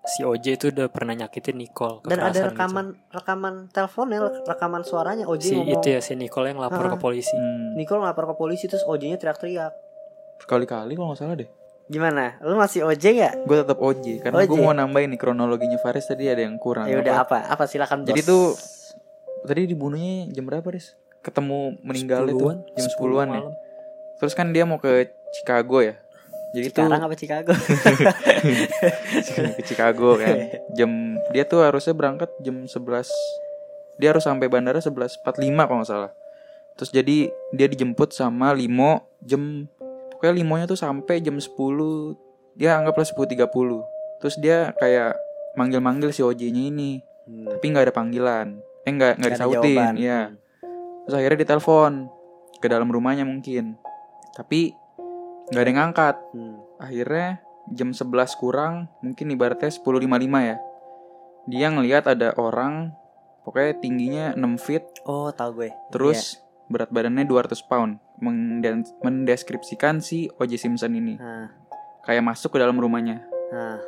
si 0.07 0.23
OJ 0.23 0.47
itu 0.55 0.67
udah 0.71 0.87
pernah 0.87 1.13
nyakitin 1.15 1.55
Nicole. 1.55 2.01
Dan 2.03 2.19
ada 2.19 2.31
kekerasan 2.31 2.39
gitu. 2.39 2.49
rekaman 2.49 2.87
rekaman 3.11 3.55
teleponnya, 3.69 4.19
rekaman 4.45 4.83
suaranya 4.83 5.25
OJ 5.25 5.43
si 5.43 5.55
ngomong. 5.55 5.77
itu 5.77 5.89
ya 5.89 6.01
si 6.01 6.15
Nicole 6.15 6.49
yang 6.49 6.59
lapor 6.59 6.81
Ah. 6.81 6.95
ke 6.95 6.99
polisi. 6.99 7.35
Hmm. 7.35 7.75
Nicole 7.75 8.01
ngelapor 8.01 8.25
ke 8.31 8.35
polisi 8.35 8.65
terus 8.65 8.83
OJ-nya 8.83 9.17
teriak-teriak. 9.17 9.73
Berkali-kali 10.39 10.93
kalau 10.93 11.11
nggak 11.11 11.19
salah 11.19 11.35
deh. 11.35 11.51
Gimana? 11.87 12.35
Lu 12.41 12.55
masih 12.55 12.83
OJ 12.83 13.05
gak? 13.15 13.35
Gue 13.43 13.57
tetap 13.57 13.79
OJ 13.79 14.19
karena 14.21 14.43
gue 14.43 14.59
mau 14.59 14.71
nambahin 14.73 15.07
nih 15.09 15.19
kronologinya 15.19 15.79
Faris 15.79 16.03
tadi 16.05 16.27
ada 16.27 16.41
yang 16.41 16.55
kurang. 16.57 16.87
Ya 16.87 16.99
udah 16.99 17.23
Apa? 17.23 17.47
apa? 17.47 17.55
Apa 17.55 17.65
silakan 17.65 18.03
Jadi 18.03 18.21
bos. 18.21 18.27
tuh 18.27 18.45
tadi 19.45 19.67
dibunuhnya 19.67 20.27
jam 20.29 20.43
berapa, 20.45 20.67
Riz? 20.67 20.99
Ketemu 21.21 21.79
meninggal 21.83 22.27
itu 22.27 22.39
10-an, 22.39 22.59
jam 22.73 22.87
10 22.89 22.95
10-an 22.97 23.29
ya. 23.29 23.43
Terus 24.17 24.33
kan 24.33 24.51
dia 24.51 24.63
mau 24.63 24.79
ke 24.79 25.11
Chicago 25.33 25.79
ya. 25.79 25.95
Jadi 26.57 26.73
sekarang 26.73 26.97
tuh 26.97 27.09
apa 27.13 27.17
Chicago? 27.21 27.53
ke 29.57 29.63
Chicago 29.63 30.17
kan. 30.17 30.37
Jam 30.73 31.21
dia 31.37 31.45
tuh 31.45 31.61
harusnya 31.61 31.93
berangkat 31.93 32.33
jam 32.41 32.65
11. 32.65 34.01
Dia 34.01 34.17
harus 34.17 34.25
sampai 34.25 34.49
bandara 34.49 34.81
11.45 34.81 35.21
kalau 35.37 35.85
nggak 35.85 35.89
salah. 35.89 36.13
Terus 36.81 36.91
jadi 36.93 37.29
dia 37.53 37.67
dijemput 37.69 38.13
sama 38.13 38.57
Limo 38.57 39.05
jam 39.21 39.69
pokoknya 40.17 40.33
Limonya 40.33 40.65
tuh 40.65 40.81
sampai 40.81 41.21
jam 41.21 41.37
10 41.37 41.53
dia 42.57 42.81
anggaplah 42.81 43.05
10.30. 43.05 43.37
Terus 44.25 44.35
dia 44.41 44.73
kayak 44.81 45.13
manggil-manggil 45.61 46.09
si 46.13 46.25
OJ-nya 46.25 46.73
ini, 46.73 47.05
Hmm. 47.27 47.59
tapi 47.59 47.75
nggak 47.75 47.91
ada 47.91 47.95
panggilan. 47.95 48.47
Eh 48.87 48.93
nggak 48.95 49.19
nggak 49.19 49.33
disautin, 49.35 49.99
ya. 49.99 50.31
Terus 51.05 51.15
akhirnya 51.19 51.43
ditelepon 51.43 52.07
ke 52.63 52.67
dalam 52.71 52.87
rumahnya 52.87 53.27
mungkin. 53.27 53.75
Tapi 54.31 54.71
nggak 55.49 55.63
ada 55.63 55.69
yang 55.69 55.79
ngangkat. 55.81 56.17
Hmm. 56.33 56.57
Akhirnya 56.77 57.29
jam 57.69 57.91
11 57.91 58.07
kurang, 58.37 58.75
mungkin 59.01 59.27
ibaratnya 59.29 59.69
10.55 59.69 59.83
ya. 60.43 60.57
Dia 61.47 61.67
ngelihat 61.69 62.05
ada 62.07 62.35
orang 62.35 62.91
pokoknya 63.43 63.73
tingginya 63.79 64.27
6 64.33 64.59
feet, 64.59 64.85
Oh, 65.03 65.31
tahu 65.31 65.63
gue. 65.63 65.71
terus 65.89 66.43
berat 66.67 66.91
badannya 66.91 67.23
200 67.23 67.63
pound. 67.63 68.03
Menden- 68.17 68.83
mendeskripsikan 69.01 70.01
si 70.01 70.27
O.J. 70.35 70.57
Simpson 70.59 70.89
ini 70.91 71.15
Nah, 71.15 71.53
kayak 72.03 72.25
masuk 72.25 72.51
ke 72.51 72.59
dalam 72.59 72.75
rumahnya. 72.75 73.23
nah. 73.49 73.79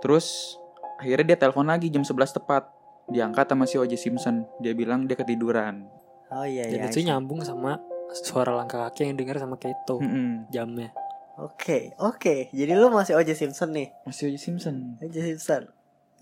Terus 0.00 0.56
akhirnya 0.96 1.24
dia 1.26 1.38
telepon 1.38 1.64
lagi 1.64 1.88
jam 1.88 2.00
11 2.00 2.32
tepat. 2.32 2.68
Diangkat 3.06 3.44
sama 3.46 3.64
si 3.64 3.76
O.J. 3.76 3.94
Simpson. 3.94 4.48
Dia 4.58 4.72
bilang 4.72 5.04
dia 5.04 5.14
ketiduran. 5.14 5.84
Oh 6.28 6.42
iya 6.42 6.64
iya. 6.64 6.88
itu 6.88 7.00
nyambung 7.00 7.40
sama 7.40 7.76
suara 8.16 8.50
langkah 8.50 8.84
kaki 8.84 9.04
yang 9.04 9.14
denger 9.14 9.36
sama 9.38 9.54
Keto 9.54 10.00
Mm-mm. 10.00 10.48
jamnya. 10.48 10.90
Oke, 11.34 11.90
oke. 11.98 12.54
Jadi 12.54 12.72
lu 12.78 12.94
masih 12.94 13.18
OJ 13.18 13.34
Simpson 13.34 13.74
nih. 13.74 13.90
Masih 14.06 14.30
O.J. 14.30 14.38
Simpson. 14.38 14.94
OJ 15.02 15.34
Simpson. 15.34 15.66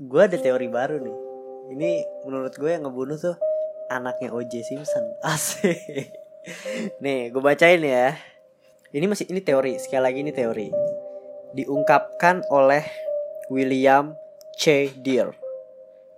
Gue 0.00 0.24
ada 0.24 0.40
teori 0.40 0.72
baru 0.72 1.04
nih. 1.04 1.16
Ini 1.76 1.90
menurut 2.24 2.56
gue 2.56 2.72
yang 2.72 2.88
ngebunuh 2.88 3.20
tuh 3.20 3.36
anaknya 3.92 4.32
OJ 4.32 4.64
Simpson. 4.64 5.04
Asik. 5.28 6.08
Nih, 7.04 7.28
gue 7.28 7.42
bacain 7.44 7.84
ya. 7.84 8.16
Ini 8.88 9.04
masih 9.04 9.28
ini 9.28 9.44
teori. 9.44 9.76
Sekali 9.76 10.00
lagi 10.00 10.18
ini 10.24 10.32
teori. 10.32 10.72
Diungkapkan 11.52 12.48
oleh 12.48 12.88
William 13.52 14.16
C. 14.56 14.96
Deere. 14.96 15.36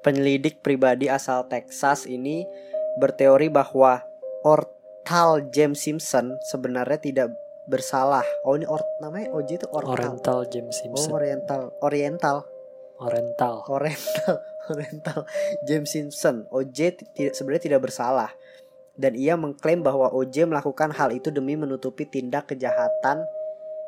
Penyelidik 0.07 0.63
pribadi 0.63 1.11
asal 1.11 1.51
Texas 1.51 2.07
ini 2.07 2.47
berteori 3.03 3.51
bahwa 3.51 4.07
Ortal 4.47 5.51
James 5.51 5.83
Simpson 5.83 6.39
sebenarnya 6.47 7.03
tidak 7.03 7.29
bersalah. 7.67 8.25
Oh 8.45 8.55
ini 8.57 8.69
or 8.69 8.81
namanya 9.01 9.33
OJ 9.33 9.51
itu 9.65 9.67
Ortal. 9.73 9.93
Oriental 9.97 10.39
James 10.49 10.75
Oh 10.75 10.81
Simpson. 10.81 11.11
Oriental, 11.13 11.63
Oriental, 11.81 12.37
Oriental. 13.01 13.55
Oriental, 13.69 14.35
Oriental. 14.73 15.21
James 15.65 15.91
Simpson, 15.91 16.45
OJ 16.53 16.79
ti- 16.97 17.09
tidak 17.17 17.35
sebenarnya 17.37 17.65
tidak 17.73 17.81
bersalah 17.89 18.31
dan 18.95 19.19
ia 19.19 19.35
mengklaim 19.35 19.83
bahwa 19.83 20.11
OJ 20.15 20.47
melakukan 20.47 20.95
hal 20.95 21.11
itu 21.11 21.35
demi 21.35 21.59
menutupi 21.59 22.07
tindak 22.07 22.47
kejahatan 22.55 23.27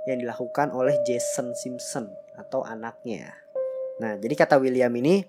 yang 0.06 0.18
dilakukan 0.18 0.70
oleh 0.74 0.98
Jason 1.06 1.54
Simpson 1.54 2.10
atau 2.34 2.62
anaknya. 2.66 3.34
Nah, 4.02 4.18
jadi 4.18 4.34
kata 4.34 4.58
William 4.58 4.90
ini 4.98 5.22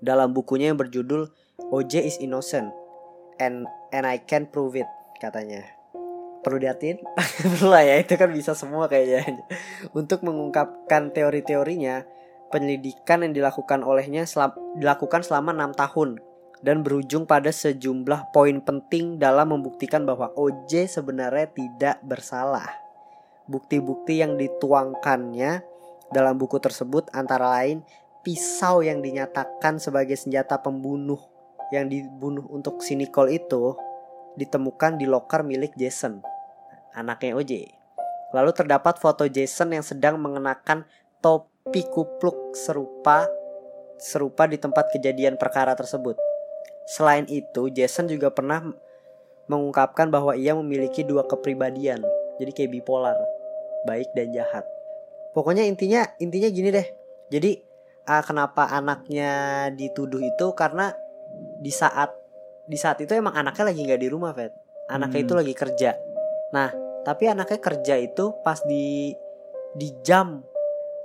dalam 0.00 0.36
bukunya 0.36 0.72
yang 0.72 0.78
berjudul 0.80 1.28
OJ 1.72 2.04
is 2.04 2.16
innocent 2.20 2.68
and 3.40 3.64
and 3.92 4.04
I 4.04 4.20
can 4.20 4.48
prove 4.48 4.76
it 4.76 4.88
katanya. 5.18 5.75
Perlu 6.46 6.62
diatin? 6.62 7.02
Perlu 7.42 7.74
lah 7.74 7.82
ya, 7.82 7.98
itu 7.98 8.14
kan 8.14 8.30
bisa 8.30 8.54
semua 8.54 8.86
kayaknya. 8.86 9.42
Untuk 9.90 10.22
mengungkapkan 10.22 11.10
teori-teorinya, 11.10 12.06
penyelidikan 12.54 13.26
yang 13.26 13.34
dilakukan 13.34 13.82
olehnya 13.82 14.22
selam- 14.30 14.54
dilakukan 14.78 15.26
selama 15.26 15.50
enam 15.50 15.74
tahun 15.74 16.22
dan 16.62 16.86
berujung 16.86 17.26
pada 17.26 17.50
sejumlah 17.50 18.30
poin 18.30 18.62
penting 18.62 19.18
dalam 19.18 19.58
membuktikan 19.58 20.06
bahwa 20.06 20.30
OJ 20.38 20.86
sebenarnya 20.86 21.50
tidak 21.50 21.98
bersalah. 22.06 22.70
Bukti-bukti 23.50 24.22
yang 24.22 24.38
dituangkannya 24.38 25.66
dalam 26.14 26.38
buku 26.38 26.62
tersebut 26.62 27.10
antara 27.10 27.58
lain 27.58 27.82
pisau 28.22 28.82
yang 28.82 29.02
dinyatakan 29.02 29.82
sebagai 29.82 30.14
senjata 30.14 30.62
pembunuh 30.62 31.18
yang 31.74 31.90
dibunuh 31.90 32.46
untuk 32.50 32.82
si 32.82 32.94
Nicole 32.94 33.38
itu 33.38 33.74
ditemukan 34.38 34.98
di 34.98 35.06
loker 35.06 35.42
milik 35.42 35.74
Jason, 35.74 36.22
anaknya 36.96 37.36
OJ. 37.36 37.52
Lalu 38.32 38.50
terdapat 38.56 38.98
foto 38.98 39.28
Jason 39.28 39.70
yang 39.70 39.84
sedang 39.84 40.18
mengenakan 40.18 40.88
topi 41.20 41.84
kupluk 41.92 42.56
serupa 42.56 43.28
serupa 43.96 44.44
di 44.44 44.60
tempat 44.60 44.92
kejadian 44.92 45.40
perkara 45.40 45.72
tersebut. 45.72 46.16
Selain 46.86 47.24
itu, 47.28 47.68
Jason 47.72 48.06
juga 48.06 48.28
pernah 48.32 48.62
mengungkapkan 49.46 50.10
bahwa 50.10 50.34
ia 50.34 50.52
memiliki 50.52 51.02
dua 51.06 51.24
kepribadian. 51.24 52.02
Jadi 52.36 52.50
kayak 52.52 52.70
bipolar, 52.76 53.16
baik 53.88 54.12
dan 54.12 54.34
jahat. 54.36 54.64
Pokoknya 55.32 55.64
intinya 55.64 56.04
intinya 56.20 56.48
gini 56.52 56.68
deh. 56.68 56.86
Jadi 57.32 57.58
ah, 58.06 58.22
kenapa 58.22 58.68
anaknya 58.70 59.66
dituduh 59.72 60.20
itu 60.20 60.46
karena 60.54 60.92
di 61.60 61.72
saat 61.72 62.12
di 62.66 62.76
saat 62.78 63.00
itu 63.02 63.14
emang 63.14 63.34
anaknya 63.34 63.72
lagi 63.72 63.80
nggak 63.82 64.02
di 64.02 64.08
rumah, 64.10 64.34
Fed. 64.36 64.52
Anaknya 64.86 65.20
Hmm. 65.22 65.26
itu 65.26 65.34
lagi 65.34 65.54
kerja. 65.54 65.90
Nah, 66.54 66.70
tapi 67.06 67.30
anaknya 67.30 67.62
kerja 67.62 67.94
itu 68.02 68.34
pas 68.42 68.58
di 68.66 69.14
di 69.78 69.88
jam 70.02 70.42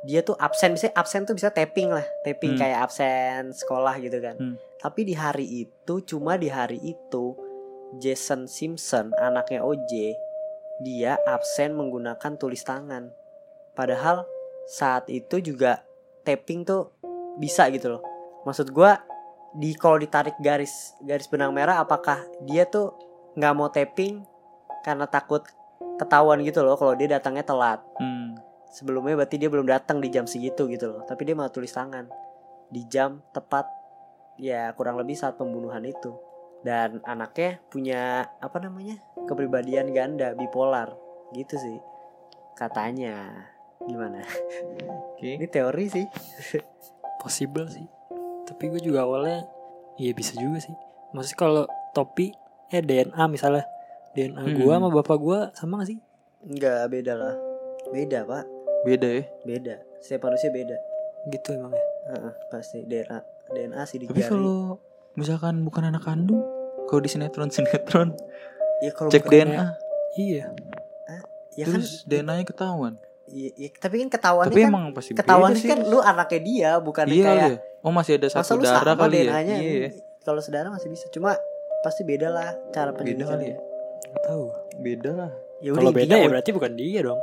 dia 0.01 0.25
tuh 0.25 0.33
absen. 0.33 0.73
Bisa 0.73 0.89
absen 0.97 1.29
tuh 1.29 1.37
bisa 1.37 1.53
tapping 1.53 1.93
lah. 1.93 2.05
Tapping 2.25 2.57
Hmm. 2.57 2.61
kayak 2.65 2.79
absen 2.89 3.53
sekolah 3.53 4.01
gitu 4.01 4.17
kan. 4.17 4.35
Hmm. 4.41 4.57
tapi 4.81 5.05
di 5.05 5.13
hari 5.13 5.45
itu 5.45 6.01
cuma 6.09 6.41
di 6.41 6.49
hari 6.49 6.81
itu 6.81 7.37
Jason 8.01 8.49
Simpson 8.49 9.13
anaknya 9.21 9.61
OJ 9.61 10.17
dia 10.81 11.21
absen 11.29 11.77
menggunakan 11.77 12.33
tulis 12.41 12.65
tangan. 12.65 13.13
Padahal 13.77 14.25
saat 14.65 15.05
itu 15.05 15.37
juga 15.37 15.85
tapping 16.25 16.65
tuh 16.65 16.97
bisa 17.37 17.69
gitu 17.69 17.93
loh. 17.93 18.01
Maksud 18.41 18.73
gua 18.73 18.97
di 19.53 19.77
kalau 19.77 20.01
ditarik 20.01 20.33
garis 20.41 20.97
garis 21.05 21.29
benang 21.29 21.53
merah 21.53 21.77
apakah 21.77 22.25
dia 22.41 22.65
tuh 22.65 22.97
nggak 23.37 23.53
mau 23.53 23.69
tapping 23.69 24.25
karena 24.81 25.05
takut 25.05 25.45
ketahuan 26.01 26.41
gitu 26.41 26.65
loh 26.65 26.73
kalau 26.73 26.97
dia 26.97 27.05
datangnya 27.05 27.45
telat. 27.45 27.79
Hmm. 28.01 28.33
sebelumnya 28.71 29.19
berarti 29.19 29.35
dia 29.35 29.51
belum 29.51 29.67
datang 29.67 29.99
di 29.99 30.07
jam 30.07 30.23
segitu 30.23 30.65
gitu 30.71 30.89
loh. 30.89 31.03
Tapi 31.03 31.27
dia 31.27 31.35
malah 31.35 31.51
tulis 31.51 31.69
tangan. 31.69 32.07
Di 32.71 32.87
jam 32.87 33.19
tepat 33.35 33.67
ya 34.39 34.71
kurang 34.79 34.95
lebih 34.95 35.13
saat 35.13 35.35
pembunuhan 35.35 35.83
itu. 35.83 36.15
Dan 36.63 37.03
anaknya 37.03 37.59
punya 37.67 38.31
apa 38.39 38.63
namanya 38.63 38.95
kepribadian 39.27 39.91
ganda 39.91 40.31
bipolar. 40.33 40.95
Gitu 41.35 41.59
sih 41.59 41.77
katanya. 42.55 43.49
Gimana? 43.81 44.21
Oke. 45.17 45.41
ini 45.41 45.47
teori 45.49 45.85
sih. 45.89 46.05
Possible 47.21 47.67
sih. 47.67 47.85
Tapi 48.45 48.69
gue 48.69 48.81
juga 48.81 49.03
awalnya 49.03 49.45
iya 49.97 50.13
bisa 50.13 50.37
juga 50.37 50.61
sih. 50.61 50.73
Maksudnya 51.11 51.39
kalau 51.39 51.63
topi 51.91 52.31
eh 52.71 52.79
DNA 52.79 53.19
misalnya 53.27 53.67
DNA 54.11 54.41
gua 54.55 54.73
Hmm. 54.73 54.81
sama 54.81 54.87
bapak 54.93 55.17
gua 55.17 55.39
sama 55.53 55.73
gak 55.79 55.87
sih? 55.87 55.97
Nggak 56.43 56.81
beda 56.87 57.13
lah. 57.13 57.35
Beda 57.89 58.19
pak. 58.23 58.43
Beda 58.81 59.07
ya. 59.09 59.23
beda. 59.43 59.75
Setiap 59.97 60.25
manusia 60.25 60.49
beda. 60.49 60.77
Gitu 61.27 61.53
emang 61.53 61.71
ya? 61.71 61.85
Heeh, 62.09 62.33
pasti. 62.49 62.81
DNA 62.81 63.19
DNA 63.47 63.81
sih 63.85 63.97
di 63.97 64.05
Tapi 64.05 64.19
jari 64.19 64.31
kalau 64.31 64.79
misalkan 65.13 65.61
bukan 65.61 65.83
anak 65.85 66.01
kandung, 66.01 66.41
kalau 66.85 66.97
di 66.97 67.07
sinetron 67.07 67.47
sinetron 67.47 68.15
ya 68.79 68.89
kalau 68.89 69.07
cek 69.07 69.21
bukan- 69.21 69.47
DNA, 69.47 69.65
iya. 70.17 70.45
Ya 71.51 71.67
kan? 71.67 71.77
Terus 71.77 72.03
DNA-nya 72.05 72.43
ketahuan. 72.43 72.95
iya, 73.27 73.51
iya, 73.53 73.69
tapi 73.73 73.99
kan 73.99 74.09
ketahuan 74.09 74.45
Tapi 74.45 74.59
kan 74.61 74.71
emang 74.71 74.85
pasti 74.91 75.11
ketahuan 75.13 75.51
beda 75.51 75.61
sih. 75.61 75.69
kan 75.69 75.79
lu 75.83 75.99
anaknya 75.99 76.39
dia 76.41 76.71
bukan 76.79 77.05
iya, 77.07 77.23
kayak 77.23 77.43
iya. 77.45 77.57
Oh 77.79 77.91
masih 77.91 78.15
ada 78.15 78.27
satu 78.29 78.55
darah 78.57 78.95
kali 78.95 79.23
ya. 79.23 79.39
Iya, 79.39 79.87
kalau 80.21 80.39
saudara 80.39 80.67
masih 80.67 80.87
bisa 80.87 81.07
cuma 81.07 81.35
pasti 81.81 82.01
beda 82.01 82.27
lah 82.27 82.55
cara 82.71 82.91
beda 82.91 83.23
nggak 84.11 84.23
tahu 84.25 84.43
Beda 84.77 85.09
lah. 85.11 85.31
ya 85.59 85.69
kalau 85.71 85.87
udah 85.87 85.95
beda 85.95 86.13
ya 86.15 86.27
berarti 86.27 86.49
bukan 86.51 86.71
dia 86.73 86.99
dong 87.01 87.19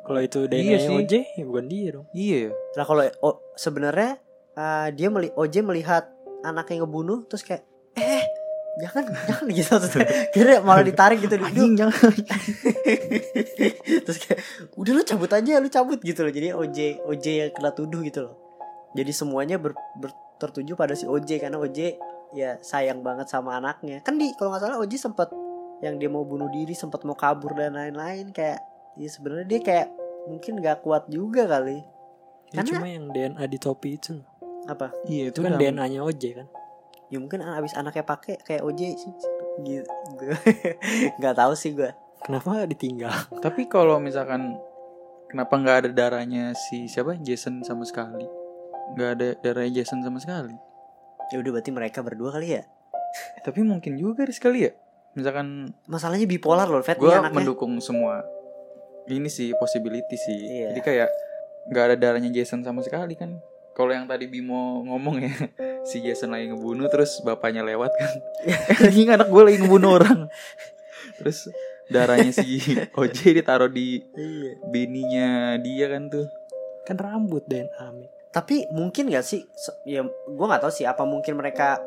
kalau 0.00 0.18
itu 0.18 0.38
Iya 0.42 0.48
DNA 0.48 0.76
sih. 0.80 0.90
OJ 0.96 1.12
ya 1.34 1.42
bukan 1.44 1.64
dia 1.66 1.86
dong 1.92 2.04
Iya. 2.10 2.38
ya. 2.40 2.48
Nah 2.72 2.84
kalau 2.84 3.02
oh, 3.20 3.34
sebenarnya 3.54 4.10
uh, 4.54 4.86
dia 4.90 5.06
meli 5.08 5.28
OJ 5.30 5.54
melihat 5.60 6.08
anaknya 6.40 6.80
ngebunuh 6.80 7.24
terus 7.24 7.40
kayak 7.40 7.62
eh 7.94 8.22
jangan 8.78 9.02
jangan 9.26 9.44
gitu 9.52 9.72
terus 9.76 9.92
kira 10.30 10.60
malah 10.60 10.80
ditarik 10.80 11.18
gitu 11.18 11.34
Anjing 11.36 11.76
jangan. 11.76 11.92
terus 14.06 14.16
kayak 14.20 14.38
udah 14.72 14.90
lu 14.92 15.02
cabut 15.02 15.28
aja 15.28 15.50
lu 15.58 15.68
cabut 15.68 15.98
gitu 15.98 16.20
loh 16.20 16.30
jadi 16.30 16.52
OJ 16.52 16.78
OJ 17.04 17.24
yang 17.28 17.50
kena 17.50 17.70
tuduh 17.70 18.00
gitu 18.00 18.22
loh 18.22 18.34
jadi 18.92 19.10
semuanya 19.10 19.56
ber, 19.56 19.72
ber- 19.94 20.14
tertuju 20.38 20.72
pada 20.72 20.94
si 20.94 21.04
OJ 21.04 21.38
karena 21.38 21.58
OJ 21.58 21.78
ya 22.32 22.56
sayang 22.60 23.00
banget 23.00 23.26
sama 23.26 23.54
anaknya 23.54 23.98
kan 24.00 24.14
di 24.14 24.30
kalau 24.32 24.50
nggak 24.50 24.62
salah 24.62 24.78
OJ 24.78 24.92
sempat 24.96 25.28
yang 25.80 25.96
dia 25.96 26.08
mau 26.12 26.24
bunuh 26.24 26.48
diri 26.52 26.76
sempat 26.76 27.04
mau 27.08 27.16
kabur 27.16 27.56
dan 27.56 27.72
lain-lain 27.72 28.32
kayak 28.36 28.60
ya 29.00 29.08
sebenarnya 29.08 29.46
dia 29.48 29.60
kayak 29.64 29.86
mungkin 30.28 30.60
nggak 30.60 30.84
kuat 30.84 31.08
juga 31.08 31.48
kali. 31.48 31.80
Ya, 32.52 32.60
Karena- 32.60 32.68
cuma 32.76 32.86
yang 32.90 33.06
DNA 33.14 33.44
di 33.48 33.58
topi 33.58 33.96
itu. 33.96 34.20
Apa? 34.68 34.92
Iya 35.08 35.32
itu 35.32 35.40
kan 35.40 35.56
udah- 35.56 35.60
DNA-nya 35.60 36.00
OJ 36.04 36.22
kan. 36.36 36.46
Ya 37.10 37.18
mungkin 37.18 37.42
abis 37.42 37.74
anaknya 37.74 38.04
pakai 38.04 38.38
kayak 38.44 38.62
OJ 38.62 38.80
sih. 38.94 39.12
Gitu. 39.60 39.88
Nggak 41.20 41.34
tahu 41.36 41.52
sih 41.56 41.72
gue 41.74 41.90
kenapa 42.22 42.68
ditinggal? 42.68 43.12
Tapi 43.44 43.66
kalau 43.66 43.96
misalkan 43.98 44.60
kenapa 45.26 45.56
nggak 45.56 45.76
ada 45.84 45.90
darahnya 45.90 46.52
si 46.54 46.86
siapa? 46.86 47.16
Jason 47.16 47.64
sama 47.64 47.82
sekali? 47.88 48.28
Nggak 48.94 49.10
ada 49.16 49.28
darahnya 49.40 49.82
Jason 49.82 50.04
sama 50.04 50.20
sekali. 50.20 50.54
ya 51.30 51.38
udah 51.38 51.50
berarti 51.54 51.70
mereka 51.70 52.02
berdua 52.02 52.34
kali 52.34 52.58
ya? 52.58 52.66
Tapi 53.46 53.62
mungkin 53.62 53.94
juga 53.94 54.26
sekali 54.34 54.66
ya. 54.66 54.74
Misalkan 55.14 55.74
masalahnya 55.90 56.26
bipolar 56.30 56.70
loh 56.70 56.82
Fat 56.86 56.96
gue 56.96 57.10
mendukung 57.34 57.76
semua 57.82 58.22
ini 59.10 59.26
sih 59.26 59.50
possibility 59.58 60.14
sih. 60.14 60.38
Iya. 60.38 60.66
Jadi 60.74 60.80
kayak 60.80 61.08
nggak 61.70 61.84
ada 61.92 61.96
darahnya 61.98 62.30
Jason 62.30 62.62
sama 62.62 62.80
sekali 62.84 63.18
kan. 63.18 63.42
Kalau 63.74 63.94
yang 63.94 64.06
tadi 64.06 64.26
Bimo 64.26 64.84
ngomong 64.86 65.16
ya 65.24 65.34
si 65.88 66.02
Jason 66.02 66.34
lagi 66.34 66.50
ngebunuh 66.50 66.86
terus 66.92 67.18
bapaknya 67.26 67.66
lewat 67.66 67.90
kan. 67.96 68.10
Anjing 68.86 69.10
anak 69.10 69.28
gue 69.28 69.42
lagi 69.42 69.58
ngebunuh 69.62 69.90
orang. 69.98 70.18
Terus 71.18 71.50
darahnya 71.90 72.30
si 72.30 72.62
OJ 73.00 73.42
ditaruh 73.42 73.68
di 73.70 73.98
iya. 74.14 74.52
bininya 74.70 75.58
dia 75.58 75.90
kan 75.90 76.06
tuh. 76.06 76.26
kan 76.88 76.96
rambut 76.96 77.44
DNA 77.46 77.86
Mi. 77.92 78.08
tapi 78.34 78.66
mungkin 78.74 79.12
gak 79.14 79.22
sih 79.22 79.46
ya 79.86 80.02
gue 80.02 80.46
nggak 80.48 80.64
tahu 80.64 80.72
sih 80.72 80.88
apa 80.88 81.06
mungkin 81.06 81.38
mereka 81.38 81.78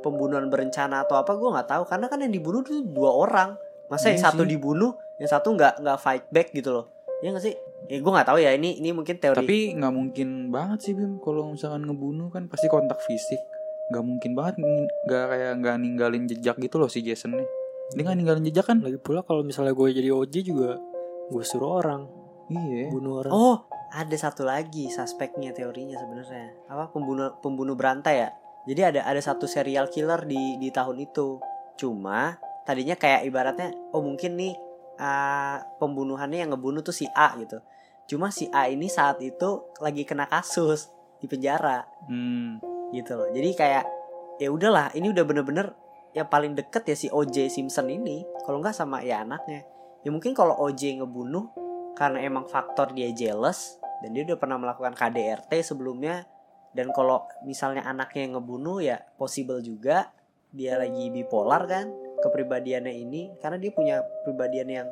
pembunuhan 0.00 0.46
berencana 0.46 1.02
atau 1.02 1.16
apa 1.16 1.32
gue 1.32 1.48
nggak 1.48 1.68
tahu 1.68 1.82
karena 1.84 2.06
kan 2.06 2.18
yang 2.18 2.30
dibunuh 2.30 2.60
tuh 2.60 2.80
dua 2.82 3.10
orang 3.10 3.54
masa 3.86 4.08
yang 4.08 4.18
Iya 4.18 4.26
satu 4.30 4.42
sih. 4.44 4.50
dibunuh 4.50 4.90
yang 5.16 5.28
satu 5.28 5.48
nggak 5.50 5.80
nggak 5.80 5.98
fight 5.98 6.24
back 6.28 6.48
gitu 6.50 6.70
loh 6.72 6.84
ya 7.20 7.30
nggak 7.30 7.42
sih 7.42 7.54
ya 7.86 7.96
gue 7.98 8.12
nggak 8.12 8.24
tahu 8.24 8.38
ya 8.38 8.52
ini 8.52 8.76
ini 8.76 8.90
mungkin 8.90 9.16
teori 9.16 9.36
Tapi 9.36 9.58
nggak 9.74 9.92
mungkin 9.92 10.28
banget 10.48 10.78
sih 10.80 10.92
Bim 10.92 11.18
kalau 11.18 11.48
misalkan 11.48 11.82
ngebunuh 11.82 12.28
kan 12.28 12.46
pasti 12.46 12.66
kontak 12.66 13.00
fisik. 13.00 13.40
Nggak 13.90 14.04
mungkin 14.06 14.30
banget 14.32 14.54
nggak 15.04 15.24
kayak 15.26 15.52
nggak 15.58 15.76
ninggalin 15.76 16.24
jejak 16.24 16.56
gitu 16.56 16.76
loh 16.76 16.86
si 16.86 17.00
Jason 17.00 17.34
nih. 17.34 17.48
Dia 17.90 18.02
nggak 18.04 18.16
ninggalin 18.16 18.44
jejak 18.46 18.64
kan? 18.64 18.78
lagi 18.78 18.96
pula 18.96 19.20
kalau 19.20 19.42
misalnya 19.42 19.72
gue 19.72 19.88
jadi 19.90 20.08
OJ 20.08 20.34
juga 20.44 20.78
gue 21.26 21.42
suruh 21.42 21.78
orang 21.78 22.06
Iya. 22.46 22.90
bunuh 22.90 23.20
orang 23.20 23.30
oh 23.30 23.56
ada 23.90 24.10
satu 24.12 24.42
lagi 24.42 24.86
suspeknya 24.88 25.50
teorinya 25.50 25.94
sebenarnya 25.94 26.66
apa 26.66 26.90
pembunuh 26.90 27.38
pembunuh 27.38 27.74
berantai 27.74 28.14
ya 28.18 28.30
jadi 28.68 28.92
ada 28.92 29.00
ada 29.08 29.20
satu 29.22 29.48
serial 29.48 29.88
killer 29.88 30.24
di 30.28 30.60
di 30.60 30.68
tahun 30.68 31.00
itu. 31.00 31.40
Cuma 31.80 32.36
tadinya 32.68 32.94
kayak 32.96 33.24
ibaratnya 33.24 33.72
oh 33.96 34.04
mungkin 34.04 34.36
nih 34.36 34.54
ah, 35.00 35.64
pembunuhannya 35.80 36.44
yang 36.44 36.50
ngebunuh 36.52 36.84
tuh 36.84 36.92
si 36.92 37.08
A 37.16 37.32
gitu. 37.40 37.60
Cuma 38.10 38.28
si 38.28 38.50
A 38.52 38.68
ini 38.68 38.90
saat 38.90 39.22
itu 39.24 39.64
lagi 39.80 40.04
kena 40.04 40.28
kasus 40.28 40.92
di 41.20 41.26
penjara. 41.28 41.86
Hmm. 42.08 42.60
gitu 42.90 43.14
loh. 43.14 43.30
Jadi 43.30 43.54
kayak 43.54 43.84
ya 44.42 44.50
udahlah 44.50 44.90
ini 44.98 45.14
udah 45.14 45.22
bener-bener 45.22 45.70
yang 46.10 46.26
paling 46.26 46.58
deket 46.58 46.90
ya 46.90 46.96
si 46.98 47.06
OJ 47.06 47.46
Simpson 47.46 47.86
ini. 47.86 48.26
Kalau 48.42 48.58
nggak 48.58 48.74
sama 48.74 48.98
ya 49.06 49.22
anaknya. 49.22 49.62
Ya 50.02 50.10
mungkin 50.10 50.34
kalau 50.34 50.58
OJ 50.58 50.98
ngebunuh 50.98 51.54
karena 51.94 52.24
emang 52.24 52.50
faktor 52.50 52.90
dia 52.96 53.14
jealous 53.14 53.78
dan 54.02 54.16
dia 54.16 54.26
udah 54.26 54.38
pernah 54.40 54.58
melakukan 54.58 54.96
KDRT 54.96 55.52
sebelumnya 55.62 56.26
dan 56.76 56.94
kalau 56.94 57.26
misalnya 57.42 57.82
anaknya 57.82 58.20
yang 58.28 58.32
ngebunuh 58.38 58.78
ya 58.78 59.02
possible 59.18 59.58
juga 59.62 60.14
dia 60.50 60.78
lagi 60.78 61.10
bipolar 61.10 61.66
kan 61.66 61.90
kepribadiannya 62.22 62.94
ini 62.94 63.34
karena 63.38 63.58
dia 63.58 63.70
punya 63.74 64.02
kepribadian 64.22 64.68
yang 64.68 64.88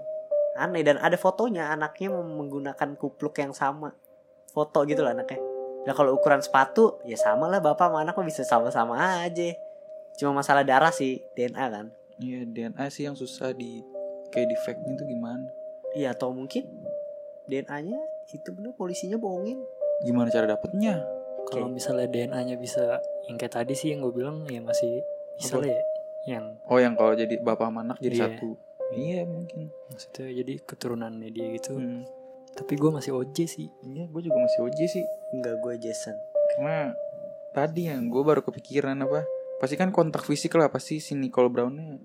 aneh 0.59 0.83
dan 0.83 0.99
ada 0.99 1.15
fotonya 1.15 1.71
anaknya 1.71 2.11
menggunakan 2.15 2.99
kupluk 2.99 3.39
yang 3.39 3.55
sama 3.55 3.95
foto 4.51 4.83
gitu 4.87 5.07
loh 5.07 5.15
anaknya 5.15 5.39
Nah 5.89 5.97
kalau 5.97 6.21
ukuran 6.21 6.45
sepatu 6.45 7.01
ya 7.09 7.17
sama 7.17 7.49
lah 7.49 7.65
bapak 7.65 7.89
sama 7.89 8.05
anak 8.05 8.13
bisa 8.21 8.45
sama-sama 8.45 9.25
aja. 9.25 9.57
Cuma 10.21 10.37
masalah 10.45 10.61
darah 10.61 10.93
sih 10.93 11.25
DNA 11.33 11.65
kan. 11.73 11.89
Iya 12.21 12.45
DNA 12.45 12.85
sih 12.93 13.09
yang 13.09 13.17
susah 13.17 13.57
di 13.57 13.81
kayak 14.29 14.53
defectnya 14.53 15.01
tuh 15.01 15.09
gimana? 15.09 15.49
Iya 15.97 16.13
atau 16.13 16.37
mungkin 16.37 16.69
DNA-nya 17.49 17.97
itu 18.37 18.49
bener 18.53 18.77
polisinya 18.77 19.17
bohongin. 19.17 19.57
Gimana 20.05 20.29
cara 20.29 20.45
dapetnya? 20.45 21.01
Kalau 21.49 21.67
misalnya 21.67 22.07
DNA-nya 22.07 22.55
bisa 22.55 23.01
yang 23.25 23.37
kayak 23.37 23.55
tadi 23.55 23.73
sih 23.73 23.91
yang 23.91 24.01
gue 24.01 24.13
bilang 24.15 24.45
ya 24.45 24.61
masih 24.61 25.01
bisa 25.35 25.57
lah 25.57 25.69
ya 25.69 25.81
yang 26.29 26.45
Oh 26.65 26.77
yang 26.77 26.93
kalau 26.93 27.13
jadi 27.13 27.39
bapak 27.39 27.67
sama 27.67 27.81
anak 27.83 27.99
jadi 27.99 28.15
Iya. 28.15 28.25
satu. 28.29 28.49
Iya 28.91 29.21
mungkin. 29.25 29.69
maksudnya 29.87 30.29
jadi 30.35 30.55
keturunannya 30.63 31.29
dia 31.29 31.47
gitu 31.53 31.73
Hmm. 31.75 32.05
tapi 32.51 32.75
gue 32.75 32.91
masih 32.91 33.13
OJ 33.13 33.37
sih 33.47 33.69
Iya 33.83 34.05
gue 34.07 34.21
juga 34.23 34.39
masih 34.39 34.59
OJ 34.63 34.79
sih. 34.89 35.05
Enggak 35.31 35.57
gue 35.59 35.75
Jason. 35.79 36.17
Karena 36.51 36.93
tadi 37.51 37.87
yang 37.87 38.07
gue 38.07 38.21
baru 38.21 38.41
kepikiran 38.41 38.97
apa? 38.99 39.25
Pasti 39.57 39.75
kan 39.75 39.89
kontak 39.89 40.23
fisik 40.23 40.53
lah 40.55 40.69
pasti 40.69 40.99
si 40.99 41.13
Nicole 41.15 41.49
Brownnya. 41.49 41.99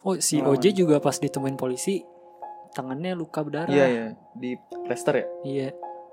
oh 0.00 0.16
si 0.16 0.38
Oh. 0.38 0.50
OJ 0.50 0.72
juga 0.74 0.96
pas 0.96 1.12
ditemuin 1.14 1.54
polisi 1.54 2.00
tangannya 2.70 3.12
luka 3.12 3.40
berdarah 3.40 3.68
Iya 3.68 3.86
ya 3.86 4.06
di 4.32 4.54
plester 4.80 5.14
ya. 5.14 5.26
iya 5.44 5.68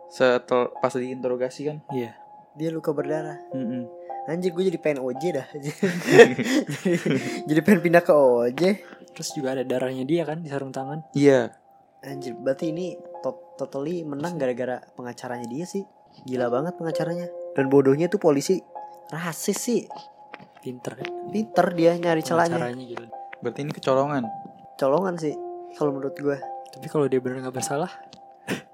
Setel 0.08 0.72
pas 0.74 0.92
diinterogasi 0.92 1.62
kan. 1.66 1.78
iya 1.90 2.16
Dia 2.58 2.70
luka 2.70 2.90
berdarah. 2.90 3.38
Mm-mm. 3.52 3.86
Anjir 4.28 4.52
gue 4.52 4.66
jadi 4.66 4.76
pengen 4.76 5.00
OJ 5.00 5.24
dah. 5.32 5.48
jadi, 5.56 5.72
jadi 7.48 7.60
pengen 7.62 7.82
pindah 7.82 8.02
ke 8.02 8.12
OJ. 8.12 8.62
terus 9.10 9.34
juga 9.34 9.50
ada 9.52 9.64
darahnya 9.64 10.04
dia 10.04 10.22
kan 10.24 10.38
di 10.38 10.46
sarung 10.46 10.70
tangan 10.70 11.02
Iya. 11.12 11.50
Anjir 12.00 12.36
berarti 12.36 12.70
ini 12.70 12.94
to- 13.18 13.56
totally 13.56 14.04
menang 14.04 14.36
gara-gara 14.36 14.78
pengacaranya 14.94 15.48
dia 15.48 15.64
sih. 15.64 15.82
Gila 16.24 16.50
banget 16.50 16.76
pengacaranya. 16.76 17.26
Dan 17.52 17.66
bodohnya 17.68 18.06
tuh 18.08 18.18
polisi 18.18 18.62
rasis 19.08 19.58
sih. 19.60 19.82
pinter 20.60 20.94
ya 20.96 21.08
Pinter 21.32 21.66
dia 21.72 21.92
nyari 21.96 22.20
celahnya. 22.20 22.60
caranya 22.60 22.84
gitu 22.84 23.06
Berarti 23.40 23.60
ini 23.60 23.72
kecolongan. 23.72 24.24
Colongan 24.76 25.16
sih 25.16 25.34
kalau 25.74 25.94
menurut 25.94 26.14
gue. 26.14 26.38
tapi 26.68 26.86
kalau 26.88 27.06
dia 27.06 27.18
benar 27.18 27.42
nggak 27.42 27.56
bersalah 27.56 27.90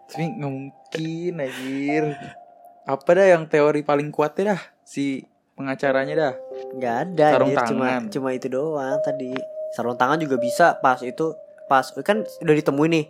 Tapi 0.10 0.34
nggak 0.34 0.52
mungkin 0.52 1.34
anjir. 1.38 2.04
Apa 2.86 3.10
dah 3.12 3.28
yang 3.30 3.44
teori 3.46 3.82
paling 3.82 4.10
kuatnya 4.10 4.54
dah 4.54 4.62
si 4.82 5.24
pengacaranya 5.54 6.14
dah. 6.14 6.34
nggak 6.74 6.96
ada 7.08 7.26
Sarung 7.32 7.50
anjir, 7.50 7.62
cuma 7.68 7.86
tangan. 7.86 8.04
cuma 8.10 8.30
itu 8.32 8.48
doang 8.48 8.98
tadi 9.00 9.30
sarung 9.70 9.94
tangan 9.94 10.18
juga 10.18 10.36
bisa 10.38 10.74
pas 10.76 10.98
itu 11.00 11.38
pas 11.64 11.86
kan 12.00 12.22
udah 12.40 12.56
ditemuin 12.56 12.92
nih 12.92 13.06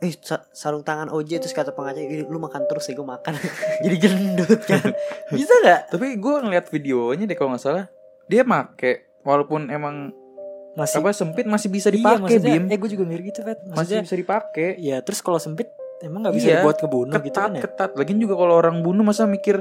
eh 0.00 0.14
sa- 0.16 0.46
sarung 0.50 0.80
tangan 0.80 1.08
OJ 1.08 1.38
terus 1.38 1.50
kata 1.50 1.70
pengacara 1.70 2.00
"Ih, 2.00 2.24
lu 2.24 2.38
makan 2.38 2.64
terus 2.64 2.86
ya 2.86 2.94
gue 2.94 3.04
makan 3.04 3.34
jadi 3.84 3.96
gendut 3.98 4.60
kan 4.62 4.94
bisa 5.36 5.52
nggak 5.58 5.80
Tapi 5.88 6.06
gue 6.14 6.34
ngeliat 6.40 6.66
videonya 6.68 7.24
deh 7.24 7.34
kalau 7.34 7.50
nggak 7.50 7.60
salah, 7.60 7.84
dia 8.24 8.42
make 8.42 8.92
walaupun 9.20 9.68
emang 9.68 10.14
Masih 10.70 11.02
apa 11.02 11.10
sempit 11.10 11.44
masih 11.44 11.66
bisa 11.68 11.90
Iya, 11.90 11.98
dipakai 12.16 12.22
maksudnya, 12.38 12.54
Bim. 12.56 12.64
Eh 12.64 12.78
gue 12.78 12.90
juga 12.90 13.02
mikir 13.04 13.22
gitu, 13.26 13.40
Fet. 13.42 13.58
Masih 13.66 14.00
bisa 14.00 14.14
dipakai. 14.14 14.78
ya 14.78 15.02
terus 15.02 15.18
kalau 15.18 15.36
sempit 15.36 15.66
emang 16.00 16.20
nggak 16.22 16.34
bisa 16.34 16.46
Iya, 16.46 16.56
dibuat 16.58 16.76
kebunuh 16.78 17.12
gitu 17.14 17.28
ketat 17.30 17.42
kan 17.42 17.52
ya? 17.52 17.62
ketat. 17.62 17.90
Lagian 17.94 18.18
juga 18.18 18.34
kalau 18.34 18.54
orang 18.54 18.76
bunuh 18.80 19.02
masa 19.02 19.24
mikir 19.24 19.60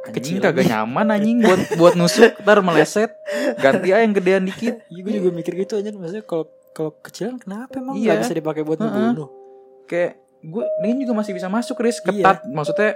anjing 0.00 0.38
kagak 0.38 0.64
nyaman 0.64 1.06
anjing 1.10 1.38
buat 1.40 1.60
buat 1.74 1.94
nusuk 1.94 2.38
ntar 2.38 2.60
meleset 2.60 3.10
ganti 3.58 3.90
aja 3.90 4.00
yang 4.00 4.12
gedean 4.12 4.44
dikit 4.44 4.78
Iya, 4.88 5.00
gue 5.00 5.12
juga 5.14 5.30
mikir 5.32 5.52
gitu 5.58 5.74
aja. 5.74 5.90
Maksudnya 5.90 6.22
kalau 6.22 6.44
kalau 6.70 6.94
kecilan 6.98 7.36
kenapa 7.36 7.74
emang 7.76 7.96
Iya. 7.96 8.14
nggak 8.14 8.20
bisa 8.22 8.34
dipakai 8.34 8.62
buat 8.62 8.78
ngebunuh? 8.78 9.28
kayak 9.84 10.12
gue 10.40 10.64
ini 10.82 11.02
juga 11.02 11.14
masih 11.16 11.32
bisa 11.32 11.48
masuk 11.48 11.76
Riz 11.78 11.98
Iya. 11.98 12.04
ketat 12.04 12.38
maksudnya 12.46 12.92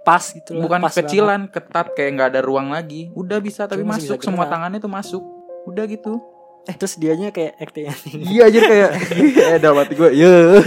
Pas 0.00 0.24
gitu 0.26 0.56
loh. 0.56 0.64
bukan 0.64 0.80
pas 0.80 0.90
kecilan 0.90 1.40
ketat 1.46 1.92
kayak 1.92 2.10
nggak 2.10 2.28
ada 2.32 2.40
ruang 2.40 2.72
lagi 2.72 3.12
udah 3.12 3.36
bisa 3.38 3.68
tapi 3.68 3.84
Cuma 3.84 3.94
masuk 3.94 4.16
bisa 4.16 4.26
semua 4.26 4.48
tangannya 4.48 4.80
tuh 4.80 4.88
masuk 4.88 5.20
udah 5.66 5.84
gitu 5.84 6.16
banget. 6.16 6.29
Eh, 6.62 6.74
terus 6.74 6.96
dianya 6.96 7.28
kayak 7.28 7.56
acting 7.58 7.86
acting. 7.86 8.20
iya 8.22 8.46
aja 8.46 8.60
kayak 8.60 8.90
eh 9.34 9.58
dalam 9.58 9.80
hati 9.80 9.94
gue 9.94 10.10
ya 10.12 10.60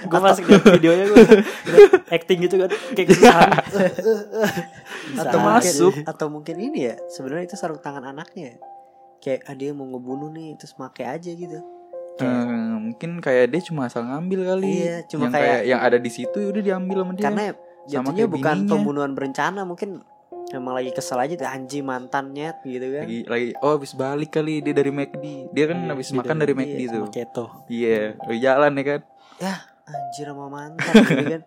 gue 0.00 0.18
pas 0.18 0.38
liat 0.38 0.62
videonya 0.70 1.04
gue 1.04 1.24
acting 2.08 2.38
gitu 2.40 2.54
kan 2.56 2.70
kayak 2.94 3.06
kesusahan. 3.10 3.50
Bisa 5.10 5.26
atau 5.26 5.38
masuk. 5.40 5.92
Atau 6.06 6.26
mungkin 6.28 6.56
ini 6.56 6.78
ya 6.84 6.96
sebenarnya 7.08 7.44
itu 7.44 7.56
sarung 7.56 7.78
tangan 7.78 8.06
anaknya. 8.06 8.56
Kayak 9.18 9.44
ada 9.46 9.62
yang 9.62 9.76
mau 9.76 9.86
ngebunuh 9.88 10.30
nih 10.30 10.56
terus 10.56 10.72
make 10.76 11.02
aja 11.02 11.28
gitu. 11.28 11.58
Kayak- 12.16 12.46
Eh, 12.46 12.76
mungkin 12.78 13.10
kayak 13.18 13.44
dia 13.48 13.60
cuma 13.62 13.86
asal 13.86 14.04
ngambil 14.04 14.40
kali. 14.46 14.68
Iya, 14.84 14.96
cuma 15.06 15.26
yang 15.26 15.32
kayak- 15.32 15.64
yang 15.66 15.80
ada 15.80 15.98
di 15.98 16.10
situ 16.10 16.38
udah 16.48 16.62
diambil 16.62 17.02
sama 17.02 17.12
dia. 17.12 17.24
Karena 17.26 17.42
jatuhnya 17.84 18.14
kayak 18.22 18.30
bukan 18.30 18.54
bininya. 18.56 18.70
pembunuhan 18.70 19.10
berencana 19.12 19.60
mungkin 19.64 19.90
emang 20.50 20.74
lagi 20.74 20.90
kesel 20.90 21.16
aja 21.16 21.34
tuh 21.36 21.46
anjing 21.46 21.82
mantannya 21.82 22.54
gitu 22.62 22.86
kan. 22.90 23.04
Lagi 23.04 23.20
lagi 23.24 23.48
oh 23.58 23.74
habis 23.74 23.92
balik 23.92 24.30
kali 24.30 24.58
dia 24.58 24.72
dari 24.72 24.90
McD 24.90 25.24
dia 25.50 25.64
kan 25.66 25.78
Iya, 25.78 25.90
habis 25.90 26.08
makan 26.10 26.36
dari- 26.36 26.52
dari 26.52 26.60
McD 26.60 26.80
tuh. 26.88 27.06
keto. 27.08 27.46
iya 27.66 28.18
lagi 28.20 28.40
jalan 28.40 28.72
ya 28.72 28.84
kan. 28.84 29.00
Anjir 29.86 30.26
sama 30.28 30.46
mantan 30.46 30.92
gitu 31.04 31.24
kan. 31.28 31.42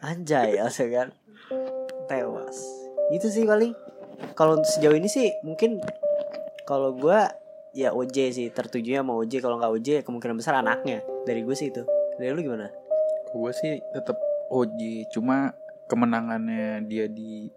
Anjay 0.00 0.48
ya 0.54 0.66
kan. 0.68 1.08
Tewas. 2.04 2.58
Itu 3.10 3.26
sih 3.28 3.42
paling. 3.42 3.72
Kalau 4.32 4.58
sejauh 4.60 4.94
ini 4.94 5.06
sih 5.06 5.34
mungkin 5.42 5.82
kalau 6.64 6.94
gua 6.94 7.30
ya 7.72 7.90
OJ 7.90 8.16
sih. 8.30 8.46
Tertujunya 8.48 9.00
sama 9.00 9.14
OJ 9.16 9.38
kalau 9.38 9.58
nggak 9.58 9.72
OJ 9.72 9.88
kemungkinan 10.02 10.36
besar 10.36 10.54
anaknya. 10.56 11.02
Dari 11.22 11.42
gue 11.42 11.52
sih 11.52 11.68
itu. 11.68 11.82
Dari 12.14 12.30
lu 12.30 12.40
gimana? 12.40 12.70
Gue 13.30 13.50
sih 13.50 13.82
tetap 13.90 14.14
OJ 14.48 15.10
cuma 15.10 15.50
kemenangannya 15.84 16.84
dia 16.84 17.06
di 17.06 17.50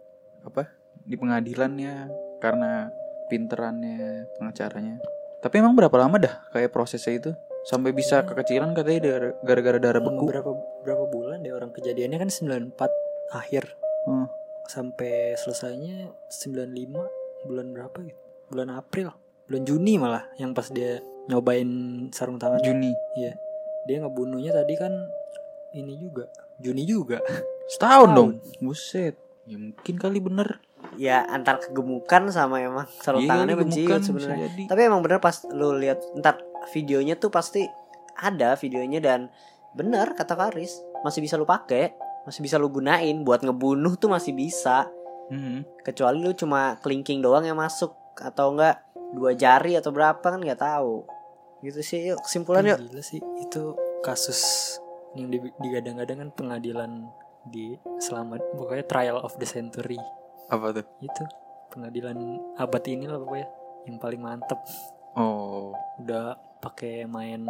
apa 0.48 0.72
di 1.04 1.16
pengadilannya 1.16 2.08
karena 2.40 2.88
pinterannya 3.28 4.28
pengacaranya. 4.36 4.98
Tapi 5.38 5.56
emang 5.60 5.76
berapa 5.76 5.94
lama 5.96 6.18
dah 6.18 6.36
kayak 6.50 6.72
prosesnya 6.72 7.20
itu? 7.20 7.32
Sampai 7.68 7.92
bisa 7.92 8.24
Iya. 8.24 8.28
kekecilan 8.32 8.72
katanya 8.72 9.00
gara-gara 9.44 9.78
darah 9.78 10.00
beku. 10.00 10.26
Berapa 10.32 10.52
berapa 10.82 11.04
bulan 11.12 11.44
deh 11.44 11.52
orang 11.52 11.76
kejadiannya? 11.76 12.18
Kan 12.18 12.32
94 12.32 12.92
akhir. 13.32 13.76
Hmm. 14.08 14.28
sampai 14.68 15.32
selesainya 15.40 16.12
95 16.28 17.08
bulan 17.44 17.72
berapa 17.72 18.04
gitu? 18.04 18.20
Bulan 18.52 18.68
April 18.72 19.16
bulan 19.48 19.64
Juni 19.64 19.96
malah 19.96 20.28
yang 20.36 20.52
pas 20.52 20.68
dia 20.68 21.00
nyobain 21.28 21.68
sarung 22.12 22.36
tangan. 22.36 22.60
Juni. 22.60 22.92
Dia 23.88 24.04
ngebunuhnya 24.04 24.52
tadi 24.52 24.76
kan 24.76 24.92
ini 25.72 25.96
juga 25.96 26.28
Juni 26.60 26.84
juga. 26.84 27.24
Setahun 27.24 27.72
Setahun. 27.72 28.10
dong 28.12 28.30
buset 28.60 29.16
ya 29.48 29.58
mungkin 29.58 29.96
kali 29.96 30.20
bener. 30.20 30.60
Ya 30.96 31.24
antar 31.26 31.58
kegemukan 31.58 32.30
sama 32.30 32.60
emang 32.60 32.86
sarung 33.00 33.24
Iya, 33.24 33.30
tangannya 33.32 33.56
menciut 33.56 34.02
sebenarnya. 34.04 34.68
tapi 34.68 34.82
emang 34.84 35.02
bener 35.02 35.18
pas 35.18 35.42
lu 35.48 35.74
lihat 35.74 35.98
ntar 36.16 36.38
videonya 36.70 37.16
tuh 37.16 37.30
pasti 37.30 37.64
ada 38.14 38.54
videonya 38.56 39.00
dan 39.00 39.20
bener 39.72 40.14
kata 40.14 40.34
Karis 40.34 40.74
masih 41.02 41.22
bisa 41.22 41.34
lu 41.34 41.46
pakai 41.46 41.94
masih 42.24 42.42
bisa 42.42 42.58
lu 42.58 42.68
gunain. 42.68 43.24
Buat 43.24 43.42
ngebunuh 43.42 43.96
tuh 43.96 44.12
masih 44.12 44.34
bisa. 44.34 44.92
Mhm. 45.28 45.84
kecuali 45.84 46.20
lu 46.20 46.32
cuma 46.32 46.80
kelingking 46.80 47.20
doang 47.20 47.44
yang 47.44 47.56
masuk 47.56 47.92
atau 48.16 48.56
enggak 48.56 48.80
dua 49.12 49.32
jari 49.32 49.76
atau 49.76 49.92
berapa 49.92 50.20
kan 50.20 50.40
nggak 50.40 50.56
tahu. 50.58 51.04
Gitu 51.60 51.80
sih 51.82 52.00
yuk 52.08 52.24
kesimpulan 52.24 52.64
yuk. 52.64 52.80
gila 52.80 53.00
sih. 53.02 53.20
Itu 53.38 53.76
kasus 54.00 54.40
yang 55.14 55.28
di- 55.28 55.52
digadang-gadang 55.58 56.20
kan 56.20 56.30
pengadilan 56.32 56.92
di 57.48 57.76
selama 57.98 58.36
pokoknya 58.54 58.86
trial 58.86 59.18
of 59.20 59.36
the 59.36 59.46
century. 59.46 60.00
Apa 60.48 60.72
tuh? 60.72 60.86
Itu 61.00 61.24
pengadilan 61.70 62.18
abad 62.56 62.84
ini 62.86 63.06
lah 63.06 63.18
pokoknya 63.18 63.48
yang 63.86 63.98
paling 63.98 64.22
mantep. 64.22 64.60
Oh. 65.14 65.74
Udah 65.98 66.36
pakai 66.60 67.06
main 67.06 67.46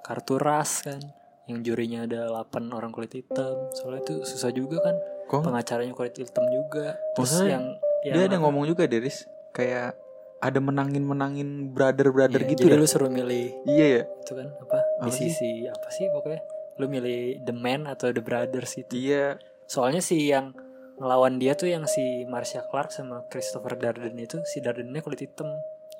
kartu 0.00 0.36
ras 0.36 0.80
kan 0.80 0.98
yang 1.44 1.64
jurinya 1.64 2.04
ada 2.04 2.28
8 2.44 2.68
orang 2.70 2.90
kulit 2.90 3.14
hitam. 3.14 3.56
Soalnya 3.72 4.04
itu 4.04 4.14
susah 4.22 4.50
juga 4.50 4.80
kan 4.80 4.96
kok? 5.26 5.40
pengacaranya 5.42 5.92
kulit 5.92 6.14
hitam 6.14 6.44
juga. 6.46 6.96
Terus 7.16 7.32
Maksudnya 7.32 7.48
yang, 7.50 7.64
yang 8.04 8.14
dia 8.14 8.24
ada 8.24 8.36
apa? 8.36 8.42
ngomong 8.44 8.64
juga 8.66 8.84
Deris? 8.84 9.24
Kayak 9.50 9.96
ada 10.38 10.60
menangin 10.60 11.02
menangin 11.02 11.48
brother 11.72 12.14
brother 12.14 12.38
Iya, 12.38 12.50
gitu 12.52 12.60
jadi 12.62 12.76
dah. 12.76 12.78
lu 12.78 12.86
suruh 12.86 13.10
milih. 13.10 13.46
Iya 13.64 13.86
ya? 13.90 14.02
Itu 14.22 14.32
kan 14.36 14.46
apa, 14.54 14.78
Apa 15.00 15.04
di 15.04 15.10
sih? 15.10 15.26
sisi 15.32 15.50
apa 15.66 15.88
sih 15.88 16.06
pokoknya 16.06 16.38
lu 16.78 16.86
milih 16.86 17.42
the 17.42 17.54
man 17.54 17.84
atau 17.90 18.14
the 18.14 18.22
brothers 18.22 18.78
itu 18.78 19.12
iya. 19.12 19.36
Soalnya 19.68 20.00
si 20.00 20.32
yang 20.32 20.56
ngelawan 20.98 21.38
dia 21.38 21.54
tuh 21.54 21.70
yang 21.70 21.84
si 21.84 22.24
Marsha 22.26 22.64
Clark 22.66 22.90
sama 22.90 23.22
Christopher 23.30 23.78
Darden 23.78 24.16
itu 24.18 24.40
si 24.48 24.58
Dardennya 24.64 25.04
kulit 25.04 25.22
hitam 25.22 25.46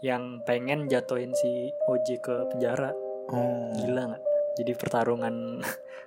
yang 0.01 0.43
pengen 0.47 0.87
jatuhin 0.89 1.35
si 1.35 1.71
OJ 1.91 2.09
ke 2.23 2.35
penjara. 2.55 2.95
Oh 3.29 3.75
gila 3.77 4.15
nggak? 4.15 4.23
Jadi 4.59 4.73
pertarungan 4.75 5.35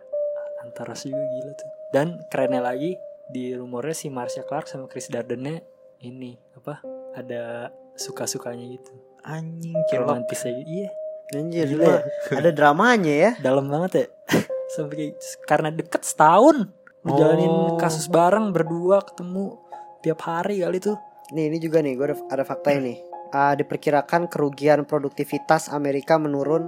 antara 0.65 0.95
juga 0.97 1.21
gila 1.21 1.51
tuh. 1.55 1.69
Dan 1.91 2.07
kerennya 2.31 2.63
lagi 2.63 2.95
di 3.31 3.55
rumornya 3.55 3.95
si 3.95 4.07
Marsha 4.11 4.43
Clark 4.43 4.67
sama 4.67 4.89
Chris 4.89 5.07
Dardennya 5.07 5.61
ini 6.01 6.35
apa 6.57 6.81
ada 7.15 7.69
suka-sukanya 7.95 8.65
gitu. 8.67 8.91
Anjing 9.21 9.77
cilok 9.87 10.07
romantisnya 10.07 10.51
gitu. 10.57 10.67
Iya. 10.67 10.89
Anjir 11.31 11.63
Gila. 11.63 11.85
ya. 11.87 11.99
ada 12.43 12.49
dramanya 12.51 13.13
ya. 13.13 13.31
Dalam 13.39 13.71
banget 13.71 13.91
ya 13.95 14.05
sampai 14.71 15.15
karena 15.45 15.69
deket 15.69 16.03
setahun 16.07 16.71
ngejalanin 17.03 17.49
Oh. 17.51 17.77
kasus 17.81 18.07
bareng 18.07 18.53
berdua 18.55 19.03
ketemu 19.03 19.57
tiap 20.05 20.21
hari 20.23 20.61
kali 20.61 20.79
tuh 20.79 20.95
Nih 21.31 21.47
ini 21.47 21.63
juga 21.63 21.79
nih 21.79 21.95
gue 21.95 22.11
ada, 22.11 22.17
ada 22.27 22.43
fakta 22.43 22.75
ini. 22.75 22.99
Ah, 23.31 23.55
diperkirakan 23.55 24.27
kerugian 24.27 24.83
produktivitas 24.83 25.71
Amerika 25.71 26.19
menurun 26.19 26.67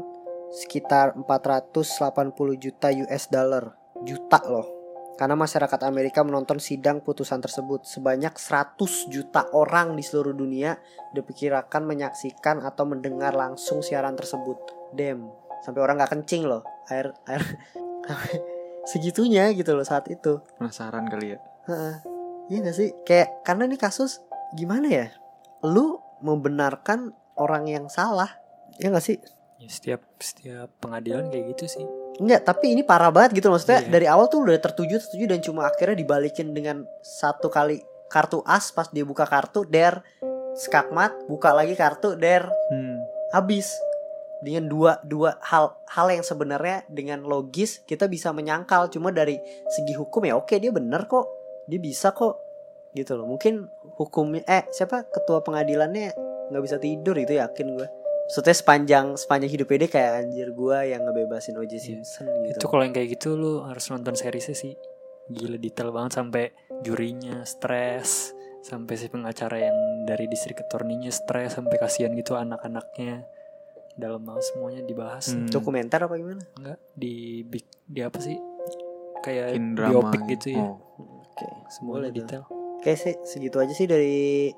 sekitar 0.55 1.19
480 1.19 2.55
juta 2.55 2.87
US 2.87 3.27
dollar. 3.27 3.75
Juta 4.07 4.39
loh. 4.47 4.67
Karena 5.19 5.35
masyarakat 5.35 5.83
Amerika 5.83 6.23
menonton 6.23 6.63
sidang 6.63 7.03
putusan 7.03 7.43
tersebut. 7.43 7.83
Sebanyak 7.83 8.39
100 8.39 9.11
juta 9.11 9.51
orang 9.51 9.99
di 9.99 10.03
seluruh 10.07 10.31
dunia 10.31 10.79
diperkirakan 11.11 11.83
menyaksikan 11.83 12.63
atau 12.63 12.87
mendengar 12.87 13.35
langsung 13.35 13.83
siaran 13.83 14.15
tersebut. 14.15 14.57
Damn. 14.95 15.27
Sampai 15.67 15.83
orang 15.83 15.99
gak 15.99 16.15
kencing 16.15 16.47
loh. 16.47 16.63
Air 16.87 17.11
air 17.27 17.43
segitunya 18.91 19.47
gitu 19.55 19.73
loh 19.75 19.87
saat 19.87 20.07
itu. 20.11 20.43
penasaran 20.59 21.07
kali 21.07 21.35
ya 21.35 21.39
Heeh. 21.63 21.95
Iya 22.51 22.59
gak 22.67 22.75
sih? 22.75 22.89
Kayak 23.07 23.29
karena 23.47 23.63
ini 23.71 23.79
kasus 23.79 24.19
gimana 24.51 24.91
ya? 24.91 25.07
Lu 25.63 26.03
membenarkan 26.19 27.15
orang 27.39 27.71
yang 27.71 27.85
salah. 27.87 28.27
Ya 28.83 28.91
gak 28.91 29.05
sih? 29.07 29.15
ya, 29.63 29.69
setiap 29.71 30.01
setiap 30.19 30.67
pengadilan 30.83 31.31
kayak 31.31 31.55
gitu 31.55 31.79
sih 31.79 31.85
Enggak, 32.19 32.45
tapi 32.45 32.75
ini 32.75 32.83
parah 32.85 33.09
banget 33.09 33.41
gitu 33.41 33.49
loh. 33.49 33.57
Maksudnya 33.57 33.87
Iya. 33.87 33.89
dari 33.89 34.05
awal 34.05 34.27
tuh 34.29 34.45
udah 34.45 34.59
tertuju 34.59 35.01
tertuju 35.01 35.25
dan 35.25 35.39
cuma 35.41 35.65
akhirnya 35.65 35.97
dibalikin 35.97 36.53
dengan 36.53 36.85
satu 37.01 37.49
kali 37.49 37.81
kartu 38.05 38.45
as 38.45 38.69
pas 38.69 38.85
dia 38.93 39.01
buka 39.01 39.25
kartu 39.25 39.65
der 39.65 40.05
skakmat 40.53 41.09
buka 41.25 41.49
lagi 41.49 41.73
kartu 41.73 42.13
der 42.13 42.45
hmm. 42.45 42.97
habis 43.33 43.73
dengan 44.43 44.67
dua 44.67 44.99
dua 45.07 45.39
hal 45.39 45.79
hal 45.87 46.07
yang 46.11 46.21
sebenarnya 46.21 46.83
dengan 46.91 47.23
logis 47.23 47.81
kita 47.87 48.11
bisa 48.11 48.35
menyangkal. 48.35 48.91
Cuma 48.91 49.09
dari 49.09 49.39
segi 49.71 49.95
hukum 49.95 50.27
ya 50.27 50.35
oke 50.35 50.53
dia 50.59 50.69
bener 50.69 51.07
kok. 51.07 51.25
Dia 51.71 51.79
bisa 51.79 52.11
kok. 52.11 52.37
Gitu 52.93 53.15
loh. 53.15 53.25
Mungkin 53.25 53.65
hukumnya 53.97 54.43
eh 54.45 54.67
siapa? 54.69 55.07
Ketua 55.07 55.41
pengadilannya 55.41 56.13
nggak 56.51 56.63
bisa 56.63 56.77
tidur 56.77 57.15
itu 57.15 57.39
yakin 57.39 57.67
gue 57.79 57.87
Maksudnya 58.23 58.55
sepanjang 58.55 59.05
sepanjang 59.19 59.51
hidupnya 59.51 59.77
dia 59.83 59.91
kayak 59.91 60.11
anjir 60.25 60.47
gue 60.55 60.77
yang 60.95 61.01
ngebebasin 61.03 61.59
O.J. 61.59 61.73
Simpson 61.75 62.25
gitu. 62.47 62.59
itu 62.63 62.65
kalau 62.71 62.83
yang 62.87 62.95
kayak 62.95 63.09
gitu 63.19 63.35
lu 63.35 63.67
harus 63.67 63.83
nonton 63.91 64.15
seriesnya 64.15 64.55
sih. 64.55 64.73
Gila 65.27 65.59
detail 65.59 65.91
banget 65.91 66.23
sampai 66.23 66.55
jurinya 66.83 67.43
stres 67.43 68.31
sampai 68.63 68.95
si 68.95 69.11
pengacara 69.11 69.59
yang 69.59 70.07
dari 70.07 70.31
distrik 70.31 70.63
attorney-nya 70.63 71.11
stres 71.11 71.59
sampai 71.59 71.75
kasihan 71.75 72.15
gitu 72.15 72.39
anak-anaknya 72.39 73.27
dalam 73.95 74.23
hal 74.23 74.39
semuanya 74.43 74.81
dibahas 74.81 75.31
Hmm. 75.31 75.47
Dokumenter 75.47 75.99
apa 75.99 76.13
gimana? 76.13 76.41
enggak 76.55 76.77
di 76.93 77.13
big 77.43 77.61
di 77.85 77.99
apa 77.99 78.17
sih 78.17 78.37
kayak 79.19 79.53
Bikin 79.53 79.65
drama 79.73 79.91
biopik 80.09 80.21
gitu 80.29 80.47
ya 80.51 80.63
Oh. 80.63 80.77
Oke. 81.23 81.47
semuanya 81.69 81.89
boleh 81.89 82.09
tuh. 82.09 82.17
detail 82.19 82.43
Oke 82.75 82.91
sih 82.93 83.15
segitu 83.23 83.57
aja 83.57 83.71
sih 83.71 83.85
dari 83.85 84.15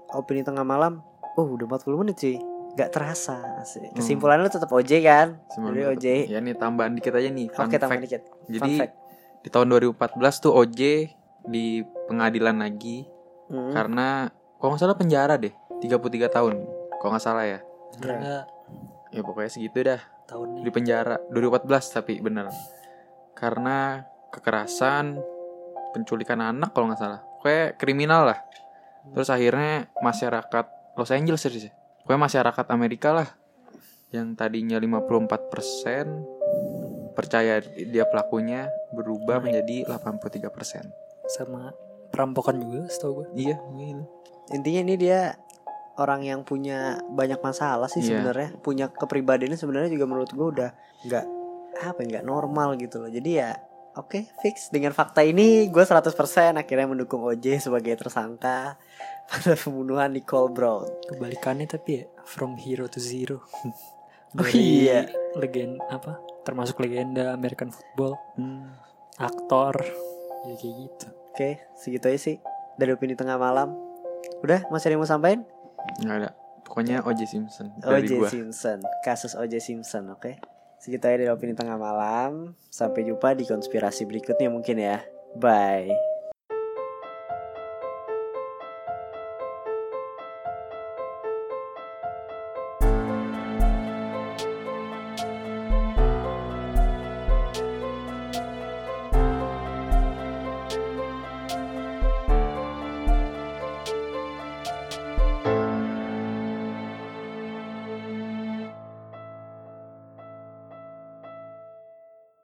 opini 0.10 0.42
tengah 0.42 0.64
malam. 0.64 0.98
Oh 1.36 1.46
udah 1.48 1.70
40 1.70 1.94
menit 1.96 2.18
sih. 2.18 2.42
Gak 2.74 2.90
terasa 2.90 3.38
sih. 3.64 3.86
Kesimpulannya 3.92 4.42
lu 4.42 4.50
tetap 4.50 4.68
OJ 4.68 4.92
kan? 5.00 5.28
Semua 5.48 5.70
Dari 5.70 5.80
dulu. 5.80 5.94
OJ. 5.94 6.06
Ya 6.26 6.40
nih 6.40 6.54
tambahan 6.54 6.92
dikit 6.92 7.14
aja 7.14 7.30
nih. 7.30 7.48
Oke 7.48 7.78
tambah 7.78 7.92
fact. 7.92 8.04
dikit. 8.04 8.22
Fun 8.26 8.50
Jadi 8.50 8.72
fact. 8.76 8.94
di 9.40 9.50
tahun 9.50 9.68
2014 9.70 9.96
tuh 10.40 10.52
OJ 10.54 10.80
di 11.46 11.66
pengadilan 12.06 12.58
lagi 12.58 13.06
Hmm. 13.46 13.70
karena 13.70 14.26
kalau 14.58 14.74
nggak 14.74 14.82
salah 14.82 14.98
penjara 14.98 15.38
deh 15.38 15.54
33 15.78 16.02
tahun. 16.28 16.66
Kalau 16.98 17.10
nggak 17.12 17.22
salah 17.22 17.46
ya. 17.46 17.60
bener 17.94 18.16
nggak 18.18 18.44
Ya 19.14 19.22
pokoknya 19.22 19.52
segitu 19.52 19.86
dah 19.86 20.02
tahunnya 20.26 20.66
di 20.66 20.72
penjara 20.74 21.16
2014 21.30 21.96
tapi 22.02 22.18
bener. 22.22 22.50
Karena 23.38 24.02
kekerasan, 24.32 25.20
penculikan 25.94 26.42
anak 26.42 26.74
kalau 26.74 26.88
nggak 26.92 27.00
salah. 27.00 27.22
Kayak 27.44 27.78
kriminal 27.78 28.26
lah. 28.34 28.40
Terus 29.14 29.30
akhirnya 29.30 29.86
masyarakat 30.02 30.66
Los 30.98 31.12
Angeles 31.14 31.46
sih. 31.46 31.72
Pokoknya 32.04 32.22
masyarakat 32.26 32.66
Amerika 32.74 33.14
lah 33.14 33.30
yang 34.14 34.38
tadinya 34.38 34.78
54% 34.80 37.16
percaya 37.16 37.62
dia 37.64 38.06
pelakunya 38.08 38.70
berubah 38.96 39.42
menjadi 39.44 39.84
83%. 39.88 40.92
sama 41.26 41.74
perampokan 42.14 42.62
juga 42.62 42.86
setahu 42.86 43.26
gue 43.26 43.50
Iya. 43.50 43.58
Intinya 44.54 44.82
ini 44.86 44.94
dia 44.94 45.42
orang 45.96 46.22
yang 46.22 46.42
punya 46.42 46.80
banyak 47.08 47.40
masalah 47.40 47.88
sih 47.88 48.00
Iya. 48.00 48.20
sebenarnya. 48.20 48.50
Punya 48.60 48.86
kepribadiannya 48.88 49.56
sebenarnya 49.56 49.90
juga 49.90 50.06
menurut 50.06 50.30
gue 50.30 50.48
udah 50.52 50.70
nggak 51.04 51.26
apa 51.78 52.00
ya, 52.00 52.08
nggak 52.10 52.26
normal 52.26 52.76
gitu 52.76 53.00
loh. 53.00 53.10
Jadi 53.10 53.32
ya 53.34 53.52
Oke, 53.96 54.28
fix 54.44 54.68
dengan 54.68 54.92
fakta 54.92 55.24
ini 55.24 55.72
gue 55.72 55.80
100% 55.80 56.12
akhirnya 56.54 56.84
mendukung 56.84 57.24
OJ 57.24 57.64
sebagai 57.64 57.96
tersangka 57.96 58.76
pada 59.26 59.56
pembunuhan 59.56 60.12
Nicole 60.12 60.52
Brown. 60.52 60.84
kebalikannya 61.08 61.64
tapi 61.64 61.90
ya 61.96 62.06
from 62.28 62.60
hero 62.60 62.92
to 62.92 63.00
zero 63.00 63.40
Oh 64.36 64.44
iya. 64.52 65.08
legend 65.34 65.80
apa 65.88 66.20
termasuk 66.44 66.76
legenda 66.78 67.32
American 67.32 67.72
football 67.72 68.20
Hmm. 68.36 68.68
aktor 69.16 69.80
ya 70.44 70.54
kayak 70.54 70.76
gitu 70.76 71.08
Oke, 71.32 71.50
segitu 71.74 72.06
aja 72.06 72.20
sih 72.22 72.36
dari 72.76 72.92
opini 72.92 73.12
tengah 73.12 73.36
malam. 73.36 73.72
Udah, 74.40 74.68
masih 74.68 74.88
ada 74.88 74.94
yang 74.94 75.04
mau 75.04 75.08
sampaikan? 75.08 75.48
Nggak 76.04 76.18
ada. 76.22 76.30
Pokoknya 76.66 77.06
OJ 77.06 77.30
Simpson 77.30 77.70
OJ. 77.86 78.26
Simpson, 78.26 78.82
kasus 79.06 79.38
OJ 79.38 79.62
Simpson, 79.62 80.10
oke. 80.10 80.42
Segitu 80.82 81.06
aja 81.06 81.18
dari 81.22 81.30
opini 81.30 81.54
tengah 81.54 81.78
malam. 81.78 82.58
Sampai 82.74 83.06
jumpa 83.06 83.38
di 83.38 83.46
konspirasi 83.46 84.06
berikutnya 84.10 84.50
mungkin 84.50 84.82
ya. 84.82 85.02
Bye. 85.38 86.15